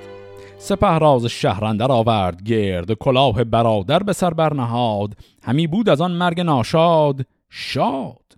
سپه 0.58 0.98
راز 0.98 1.26
شهرندر 1.26 1.92
آورد 1.92 2.44
گرد 2.44 2.94
کلاه 2.94 3.44
برادر 3.44 4.00
به 4.00 4.14
سر 4.14 4.34
برنهاد. 4.34 5.14
همی 5.44 5.68
بود 5.68 5.90
از 5.90 6.02
آن 6.02 6.12
مرگ 6.12 6.42
ناشاد 6.42 7.26
شاد. 7.50 8.38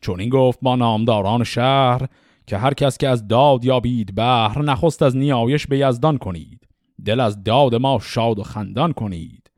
چون 0.00 0.20
این 0.20 0.30
گفت 0.30 0.58
با 0.62 0.76
نامداران 0.76 1.44
شهر 1.44 2.06
که 2.46 2.56
هر 2.56 2.74
کس 2.74 2.98
که 2.98 3.08
از 3.08 3.28
داد 3.28 3.64
یابید 3.64 4.14
بهر 4.14 4.62
نخست 4.62 5.02
از 5.02 5.16
نیایش 5.16 5.66
به 5.66 5.78
یزدان 5.78 6.18
کنید. 6.18 6.68
دل 7.04 7.20
از 7.20 7.44
داد 7.44 7.74
ما 7.74 7.98
شاد 8.02 8.38
و 8.38 8.42
خندان 8.42 8.92
کنید. 8.92 9.50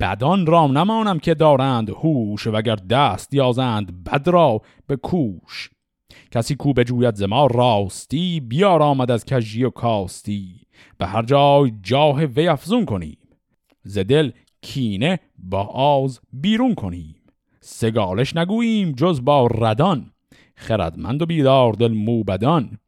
بدان 0.00 0.46
رام 0.46 0.78
نمانم 0.78 1.18
که 1.18 1.34
دارند 1.34 1.90
هوش 1.90 2.46
وگر 2.46 2.76
دست 2.76 3.34
یازند 3.34 4.04
بد 4.04 4.28
را 4.28 4.60
به 4.86 4.96
کوش. 4.96 5.70
کسی 6.30 6.54
کو 6.54 6.72
بجوید 6.72 7.14
ز 7.14 7.22
ما 7.22 7.46
راستی 7.46 8.40
بیار 8.40 8.82
آمد 8.82 9.10
از 9.10 9.24
کژی 9.24 9.64
و 9.64 9.70
کاستی. 9.70 10.60
به 10.98 11.06
هر 11.06 11.22
جای 11.22 11.72
جاه 11.82 12.24
وی 12.24 12.48
افزون 12.48 12.84
کنیم. 12.84 13.18
ز 13.82 13.98
دل 13.98 14.30
کینه 14.62 15.20
با 15.38 15.62
آز 15.64 16.20
بیرون 16.32 16.74
کنیم. 16.74 17.16
سگالش 17.60 18.36
نگوییم 18.36 18.92
جز 18.92 19.24
با 19.24 19.46
ردان. 19.46 20.10
خردمند 20.56 21.22
و 21.22 21.26
بیدار 21.26 21.72
دل 21.72 21.92
موبدان. 21.92 22.78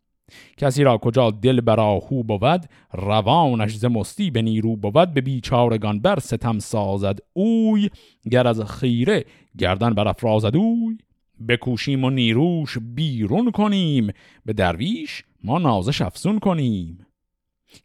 کسی 0.57 0.83
را 0.83 0.99
کجا 0.99 1.31
دل 1.31 1.61
براهو 1.61 2.23
بود 2.23 2.67
روانش 2.93 3.77
ز 3.77 3.85
مستی 3.85 4.31
به 4.31 4.43
نیرو 4.43 4.77
بود. 4.77 5.15
به 5.15 5.21
بیچارگان 5.21 6.01
بر 6.01 6.19
ستم 6.19 6.59
سازد 6.59 7.19
اوی 7.33 7.91
گر 8.31 8.47
از 8.47 8.61
خیره 8.61 9.25
گردن 9.59 9.95
بر 9.95 10.09
افرازد 10.09 10.57
اوی. 10.57 10.99
بکوشیم 11.47 12.05
و 12.05 12.11
نیروش 12.11 12.79
بیرون 12.79 13.51
کنیم 13.51 14.13
به 14.45 14.53
درویش 14.53 15.25
ما 15.45 15.59
نازش 15.59 16.03
افزون 16.03 16.39
کنیم. 16.39 17.07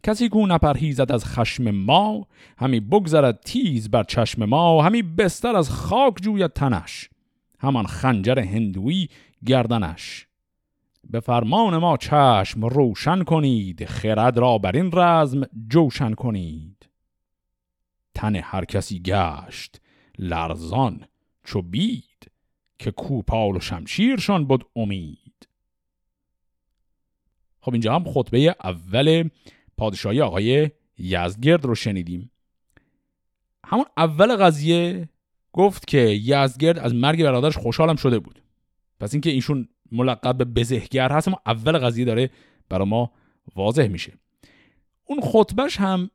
کسی 0.02 0.28
کو 0.28 0.46
نپرهیزد 0.46 1.12
از 1.12 1.24
خشم 1.24 1.70
ما 1.70 2.26
همی 2.58 2.80
بگذرد 2.80 3.40
تیز 3.40 3.90
بر 3.90 4.02
چشم 4.02 4.44
ما 4.44 4.82
همی 4.82 5.02
بستر 5.02 5.56
از 5.56 5.70
خاک 5.70 6.14
جوید 6.22 6.52
تنش. 6.52 7.10
همان 7.60 7.86
خنجر 7.86 8.38
هندوی 8.38 9.08
گردنش. 9.46 10.26
به 11.10 11.20
فرمان 11.20 11.76
ما 11.76 11.96
چشم 11.96 12.64
روشن 12.64 13.24
کنید 13.24 13.84
خرد 13.84 14.38
را 14.38 14.58
بر 14.58 14.76
این 14.76 14.90
رزم 14.92 15.42
جوشن 15.68 16.14
کنید. 16.14 16.88
تن 18.14 18.36
هر 18.36 18.64
کسی 18.64 19.02
گشت 19.02 19.80
لرزان 20.18 21.04
چو 21.44 21.62
بید 21.62 22.07
که 22.78 22.90
کوپال 22.90 23.56
و 23.56 23.60
شمشیرشان 23.60 24.44
بود 24.44 24.64
امید. 24.76 25.48
خب 27.60 27.72
اینجا 27.72 27.94
هم 27.94 28.04
خطبه 28.04 28.56
اول 28.64 29.28
پادشاهی 29.76 30.20
آقای 30.20 30.70
یزگرد 30.98 31.64
رو 31.64 31.74
شنیدیم. 31.74 32.30
همون 33.66 33.84
اول 33.96 34.36
قضیه 34.36 35.08
گفت 35.52 35.86
که 35.86 35.98
یزگرد 35.98 36.78
از 36.78 36.94
مرگ 36.94 37.22
برادرش 37.22 37.56
خوشحالم 37.56 37.96
شده 37.96 38.18
بود. 38.18 38.42
پس 39.00 39.14
اینکه 39.14 39.30
ایشون 39.30 39.68
ملقب 39.92 40.38
به 40.38 40.44
بزهگر 40.44 41.12
هست 41.12 41.28
اما 41.28 41.40
اول 41.46 41.78
قضیه 41.78 42.04
داره 42.04 42.30
برای 42.68 42.88
ما 42.88 43.12
واضح 43.56 43.88
میشه. 43.88 44.12
اون 45.04 45.20
خطبهش 45.20 45.76
هم 45.76 46.10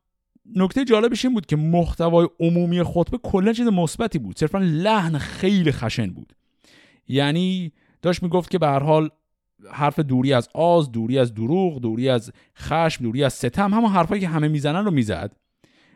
نکته 0.55 0.85
جالبش 0.85 1.25
این 1.25 1.33
بود 1.33 1.45
که 1.45 1.55
محتوای 1.55 2.27
عمومی 2.39 2.83
خطبه 2.83 3.17
کلا 3.17 3.53
چیز 3.53 3.67
مثبتی 3.67 4.19
بود. 4.19 4.39
صرفا 4.39 4.57
لحن 4.59 5.17
خیلی 5.17 5.71
خشن 5.71 6.07
بود. 6.07 6.33
یعنی 7.07 7.71
داشت 8.01 8.23
می‌گفت 8.23 8.49
که 8.49 8.57
به 8.57 8.67
هر 8.67 8.83
حال 8.83 9.09
حرف 9.71 9.99
دوری 9.99 10.33
از 10.33 10.49
آز 10.53 10.91
دوری 10.91 11.19
از 11.19 11.33
دروغ 11.33 11.79
دوری 11.79 12.09
از 12.09 12.31
خشم 12.57 13.03
دوری 13.03 13.23
از 13.23 13.33
ستم 13.33 13.73
همون 13.73 13.91
حرفایی 13.91 14.21
که 14.21 14.27
همه 14.27 14.47
می‌زنن 14.47 14.85
رو 14.85 14.91
می‌زد. 14.91 15.35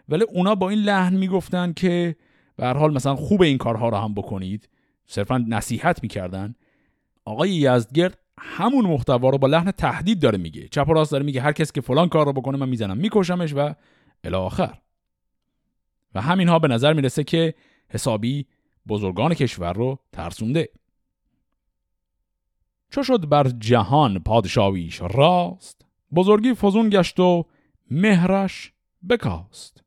ولی 0.10 0.24
اونا 0.24 0.56
با 0.56 0.70
این 0.70 0.80
لحن 0.80 1.16
می‌گفتن 1.16 1.74
که 1.74 2.16
به 2.56 2.66
هر 2.66 2.78
حال 2.78 2.94
مثلا 2.94 3.16
خوب 3.16 3.42
این 3.42 3.58
کارها 3.58 3.90
رو 3.90 3.98
هم 3.98 4.14
بکنید. 4.14 4.70
صرفا 5.08 5.38
نصیحت 5.38 6.04
می‌کردن. 6.04 6.56
آقای 7.26 7.50
یزدگرد 7.50 8.18
همون 8.40 8.86
محتوا 8.86 9.30
رو 9.30 9.38
با 9.38 9.48
لحن 9.48 9.72
تهدید 9.72 10.20
داره 10.20 10.38
میگه. 10.38 10.68
چپ 10.68 10.90
و 10.90 10.94
راست 10.94 11.12
داره 11.12 11.24
میگه 11.24 11.42
هر 11.42 11.52
کسی 11.52 11.72
که 11.74 11.82
فلان 11.82 12.10
کار 12.10 12.26
رو 12.26 12.34
بکنه 12.34 12.58
من 12.58 12.70
می‌زنم. 12.70 12.98
میکشمش 12.98 13.54
و 13.54 13.74
الی 14.24 14.36
آخر 14.36 14.78
و 16.16 16.22
همینها 16.22 16.60
به 16.60 16.68
نظر 16.68 16.94
می‌رسه 16.94 17.24
که 17.24 17.54
حسابی 17.90 18.46
بزرگان 18.88 19.34
کشور 19.34 19.74
رو 19.74 20.00
ترسونده. 20.12 20.70
چو 22.92 23.04
شد 23.04 23.30
بر 23.30 23.50
جهان 23.50 24.20
پادشاهیش 24.20 25.02
راست 25.02 25.86
بزرگی 26.16 26.54
فزون 26.54 26.90
گشت 26.90 27.20
و 27.20 27.46
مهرش 27.92 28.74
بکاست. 29.10 29.84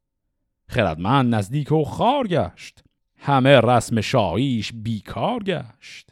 خردمند 0.69 1.35
نزدیک 1.35 1.73
و 1.73 1.85
خار 1.85 2.27
گشت 2.27 2.85
همه 3.19 3.61
رسم 3.61 4.01
شاهیش 4.01 4.73
بیکار 4.73 5.43
گشت. 5.43 6.11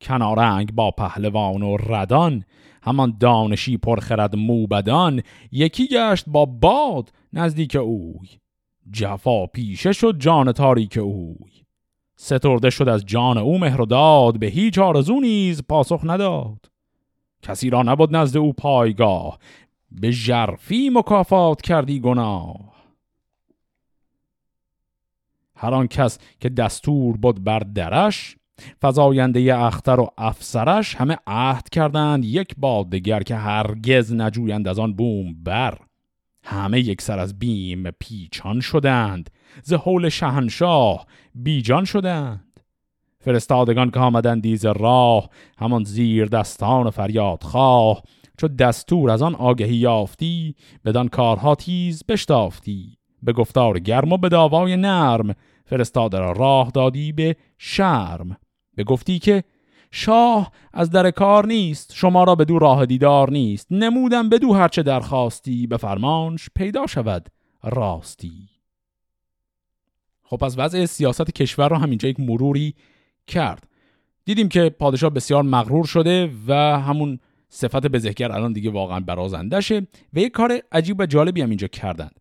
کنارنگ 0.00 0.72
با 0.72 0.90
پهلوان 0.90 1.62
و 1.62 1.76
ردان 1.76 2.44
همان 2.82 3.16
دانشی 3.20 3.76
پرخرد 3.76 4.36
موبدان 4.36 5.22
یکی 5.52 5.88
گشت 5.88 6.24
با 6.28 6.44
باد 6.44 7.12
نزدیک 7.32 7.76
اوی. 7.76 8.28
جفا 8.92 9.46
پیشه 9.46 9.92
شد 9.92 10.18
جان 10.18 10.52
تاریک 10.52 10.98
اوی. 10.98 11.63
سترده 12.16 12.70
شد 12.70 12.88
از 12.88 13.06
جان 13.06 13.38
او 13.38 13.58
مهر 13.58 13.80
و 13.80 13.86
داد 13.86 14.38
به 14.38 14.46
هیچ 14.46 14.78
آرزو 14.78 15.20
نیز 15.20 15.62
پاسخ 15.68 16.00
نداد. 16.04 16.70
کسی 17.42 17.70
را 17.70 17.82
نبود 17.82 18.16
نزد 18.16 18.36
او 18.36 18.52
پایگاه 18.52 19.38
به 19.92 20.10
ژرفی 20.10 20.90
مکافات 20.90 21.62
کردی 21.62 22.00
گناه. 22.00 22.74
هر 25.56 25.74
آن 25.74 25.86
کس 25.86 26.18
که 26.40 26.48
دستور 26.48 27.16
بود 27.16 27.44
بر 27.44 27.58
درش 27.58 28.36
فزاینده 28.82 29.56
اختر 29.58 30.00
و 30.00 30.10
افسرش 30.18 30.94
همه 30.94 31.16
عهد 31.26 31.68
کردند 31.68 32.24
یک 32.24 32.54
باد 32.58 32.90
دگر 32.90 33.22
که 33.22 33.36
هرگز 33.36 34.12
نجویند 34.12 34.68
از 34.68 34.78
آن 34.78 34.92
بوم 34.94 35.34
بر. 35.42 35.78
همه 36.44 36.80
یک 36.80 37.02
سر 37.02 37.18
از 37.18 37.38
بیم 37.38 37.90
پیچان 37.90 38.60
شدند. 38.60 39.30
ز 39.62 39.72
حول 39.72 40.08
شهنشاه 40.08 41.06
بیجان 41.34 41.84
شدند. 41.84 42.60
فرستادگان 43.20 43.90
که 43.90 44.00
آمدند 44.00 44.42
دیز 44.42 44.64
راه 44.64 45.28
همان 45.58 45.84
زیر 45.84 46.26
دستان 46.26 46.90
فریاد 46.90 47.42
خواه. 47.42 48.02
چو 48.38 48.48
دستور 48.48 49.10
از 49.10 49.22
آن 49.22 49.34
آگهی 49.34 49.76
یافتی 49.76 50.54
بدان 50.84 51.08
کارها 51.08 51.54
تیز 51.54 52.04
بشتافتی. 52.08 52.98
به 53.22 53.32
گفتار 53.32 53.78
گرم 53.78 54.12
و 54.12 54.16
به 54.16 54.28
داوای 54.28 54.76
نرم 54.76 55.34
فرستاده 55.66 56.18
را 56.18 56.32
راه 56.32 56.70
دادی 56.70 57.12
به 57.12 57.36
شرم. 57.58 58.36
به 58.76 58.84
گفتی 58.84 59.18
که 59.18 59.44
شاه 59.90 60.52
از 60.72 60.90
در 60.90 61.10
کار 61.10 61.46
نیست 61.46 61.92
شما 61.94 62.24
را 62.24 62.34
به 62.34 62.44
دو 62.44 62.58
راه 62.58 62.86
دیدار 62.86 63.30
نیست. 63.30 63.66
نمودم 63.70 64.28
به 64.28 64.38
دو 64.38 64.52
هرچه 64.52 64.82
درخواستی 64.82 65.66
به 65.66 65.76
فرمانش 65.76 66.48
پیدا 66.54 66.86
شود 66.86 67.28
راستی. 67.62 68.53
خب 70.34 70.46
پس 70.46 70.54
وضع 70.58 70.84
سیاست 70.84 71.30
کشور 71.30 71.68
رو 71.68 71.76
همینجا 71.76 72.08
یک 72.08 72.20
مروری 72.20 72.74
کرد. 73.26 73.68
دیدیم 74.24 74.48
که 74.48 74.70
پادشاه 74.78 75.10
بسیار 75.10 75.42
مغرور 75.42 75.84
شده 75.84 76.30
و 76.46 76.54
همون 76.80 77.18
صفت 77.48 77.86
بزهگر 77.86 78.32
الان 78.32 78.52
دیگه 78.52 78.70
واقعا 78.70 79.00
برازندشه 79.00 79.86
و 80.14 80.18
یک 80.18 80.32
کار 80.32 80.60
عجیب 80.72 81.00
و 81.00 81.06
جالبی 81.06 81.40
هم 81.40 81.48
اینجا 81.48 81.66
کردند. 81.66 82.20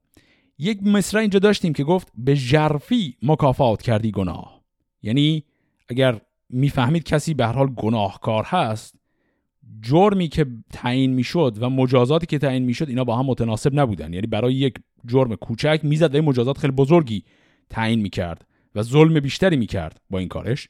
یک 0.58 0.84
مصرع 0.84 1.22
اینجا 1.22 1.40
داشتیم 1.40 1.74
که 1.74 1.84
گفت 1.84 2.08
به 2.18 2.36
ژرفی 2.36 3.18
مکافات 3.22 3.82
کردی 3.82 4.12
گناه. 4.12 4.62
یعنی 5.02 5.44
اگر 5.90 6.22
می‌فهمید 6.50 7.04
کسی 7.04 7.34
به 7.34 7.46
هر 7.46 7.54
حال 7.54 7.68
گناهکار 7.68 8.44
هست 8.44 8.96
جرمی 9.82 10.28
که 10.28 10.46
تعیین 10.74 11.14
می‌شد 11.14 11.58
و 11.60 11.70
مجازاتی 11.70 12.26
که 12.26 12.38
تعیین 12.40 12.64
می‌شد 12.64 12.90
اینا 12.90 13.04
با 13.04 13.18
هم 13.18 13.26
متناسب 13.26 13.80
نبودن. 13.80 14.14
یعنی 14.14 14.28
برای 14.28 14.54
یک 14.54 14.76
جرم 15.06 15.36
کوچک 15.36 15.80
می‌زد 15.84 16.18
مجازات 16.18 16.58
خیلی 16.58 16.74
بزرگی 16.74 17.24
تعیین 17.74 18.02
می‌کرد 18.02 18.48
و 18.76 18.82
ظلم 18.82 19.20
بیشتری 19.20 19.58
می‌کرد 19.58 20.02
با 20.10 20.20
این 20.20 20.28
کارش. 20.28 20.68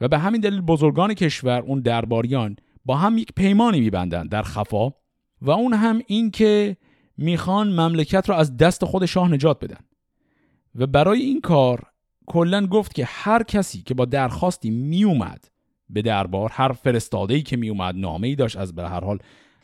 و 0.00 0.08
به 0.08 0.18
همین 0.18 0.40
دلیل 0.40 0.60
بزرگان 0.60 1.14
کشور 1.14 1.60
اون 1.60 1.80
درباریان 1.80 2.56
با 2.84 2.96
هم 2.96 3.18
یک 3.18 3.32
پیمانی 3.36 3.80
میبندند 3.80 4.30
در 4.30 4.42
خفا 4.42 4.90
و 5.42 5.50
اون 5.50 5.74
هم 5.74 6.02
این 6.06 6.30
که 6.30 6.76
می‌خوان 7.16 7.68
مملکت 7.68 8.28
را 8.28 8.36
از 8.36 8.56
دست 8.56 8.84
خود 8.84 9.06
شاه 9.06 9.32
نجات 9.32 9.64
بدن. 9.64 9.80
و 10.74 10.86
برای 10.86 11.20
این 11.20 11.40
کار 11.40 11.82
کلا 12.26 12.66
گفت 12.66 12.94
که 12.94 13.04
هر 13.04 13.42
کسی 13.42 13.82
که 13.82 13.94
با 13.94 14.04
درخواستی 14.04 14.70
میومد 14.70 15.44
به 15.90 16.02
دربار 16.02 16.50
هر 16.52 16.72
فرستاده‌ای 16.72 17.42
که 17.42 17.56
میومد 17.56 17.94
نامه‌ای 17.96 18.34
داشت 18.34 18.56
از 18.56 18.74
به 18.74 18.88
هر 18.88 19.04
حال 19.04 19.18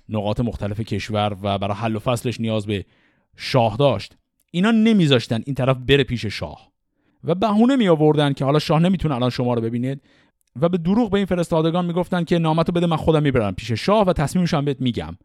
نقاط 0.08 0.40
مختلف 0.40 0.80
کشور 0.80 1.36
و 1.42 1.58
برای 1.58 1.76
حل 1.76 1.96
و 1.96 1.98
فصلش 1.98 2.40
نیاز 2.40 2.66
به 2.66 2.84
شاه 3.36 3.76
داشت. 3.76 4.16
اینا 4.50 4.70
نمیذاشتن 4.70 5.40
این 5.46 5.54
طرف 5.54 5.76
بره 5.76 6.04
پیش 6.04 6.26
شاه. 6.26 6.72
و 7.24 7.34
بهونه 7.34 7.76
می 7.76 7.88
آوردن 7.88 8.32
که 8.32 8.44
حالا 8.44 8.58
شاه 8.58 8.80
نمی‌تونه 8.80 9.14
الان 9.14 9.30
شما 9.30 9.54
رو 9.54 9.60
ببینید. 9.60 10.00
و 10.60 10.68
به 10.68 10.78
دروغ 10.78 11.10
به 11.10 11.16
این 11.16 11.26
فرستادگان 11.26 11.84
می‌گفتن 11.86 12.24
که 12.24 12.38
نامتو 12.38 12.72
بده 12.72 12.86
من 12.86 12.96
خودم 12.96 13.22
می‌برم 13.22 13.54
پیش 13.54 13.72
شاه 13.72 14.06
و 14.06 14.12
تصمیمش 14.12 14.54
هم 14.54 14.64
بهت 14.64 14.80
میگم. 14.80 15.16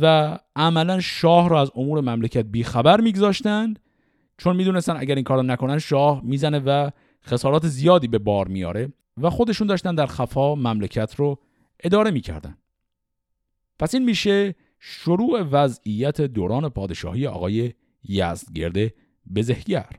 و 0.00 0.38
عملا 0.56 1.00
شاه 1.00 1.48
رو 1.48 1.56
از 1.56 1.70
امور 1.74 2.00
مملکت 2.00 2.44
بیخبر 2.44 3.00
میگذاشتند 3.00 3.80
چون 4.38 4.56
می‌دونستن 4.56 4.96
اگر 4.96 5.14
این 5.14 5.24
کارو 5.24 5.42
نکنن 5.42 5.78
شاه 5.78 6.20
می‌زنه 6.24 6.58
و 6.58 6.90
خسارات 7.26 7.66
زیادی 7.66 8.08
به 8.08 8.18
بار 8.18 8.48
میاره 8.48 8.92
و 9.20 9.30
خودشون 9.30 9.66
داشتن 9.66 9.94
در 9.94 10.06
خفا 10.06 10.54
مملکت 10.54 11.14
رو 11.14 11.38
اداره 11.84 12.10
می‌کردن. 12.10 12.58
پس 13.78 13.94
این 13.94 14.04
میشه 14.04 14.54
شروع 14.80 15.42
وضعیت 15.42 16.20
دوران 16.20 16.68
پادشاهی 16.68 17.26
آقای 17.26 17.72
یزدگرد 18.04 18.92
بزهگر. 19.34 19.90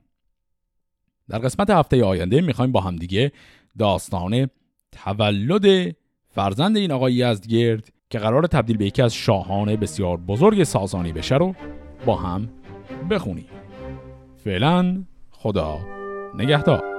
در 1.29 1.39
قسمت 1.39 1.69
هفته 1.69 2.03
آینده 2.03 2.41
می‌خوایم 2.41 2.71
با 2.71 2.81
همدیگه 2.81 3.31
داستان 3.77 4.49
تولد 4.91 5.95
فرزند 6.29 6.77
این 6.77 6.91
آقای 6.91 7.13
یزدگرد 7.13 7.89
که 8.09 8.19
قرار 8.19 8.47
تبدیل 8.47 8.77
به 8.77 8.85
یکی 8.85 9.01
از 9.01 9.13
شاهان 9.13 9.75
بسیار 9.75 10.17
بزرگ 10.17 10.63
ساسانی 10.63 11.11
بشه 11.11 11.35
رو 11.35 11.55
با 12.05 12.15
هم 12.15 12.49
بخونیم. 13.09 13.47
فعلا 14.43 15.03
خدا 15.31 15.79
نگهدار. 16.35 16.94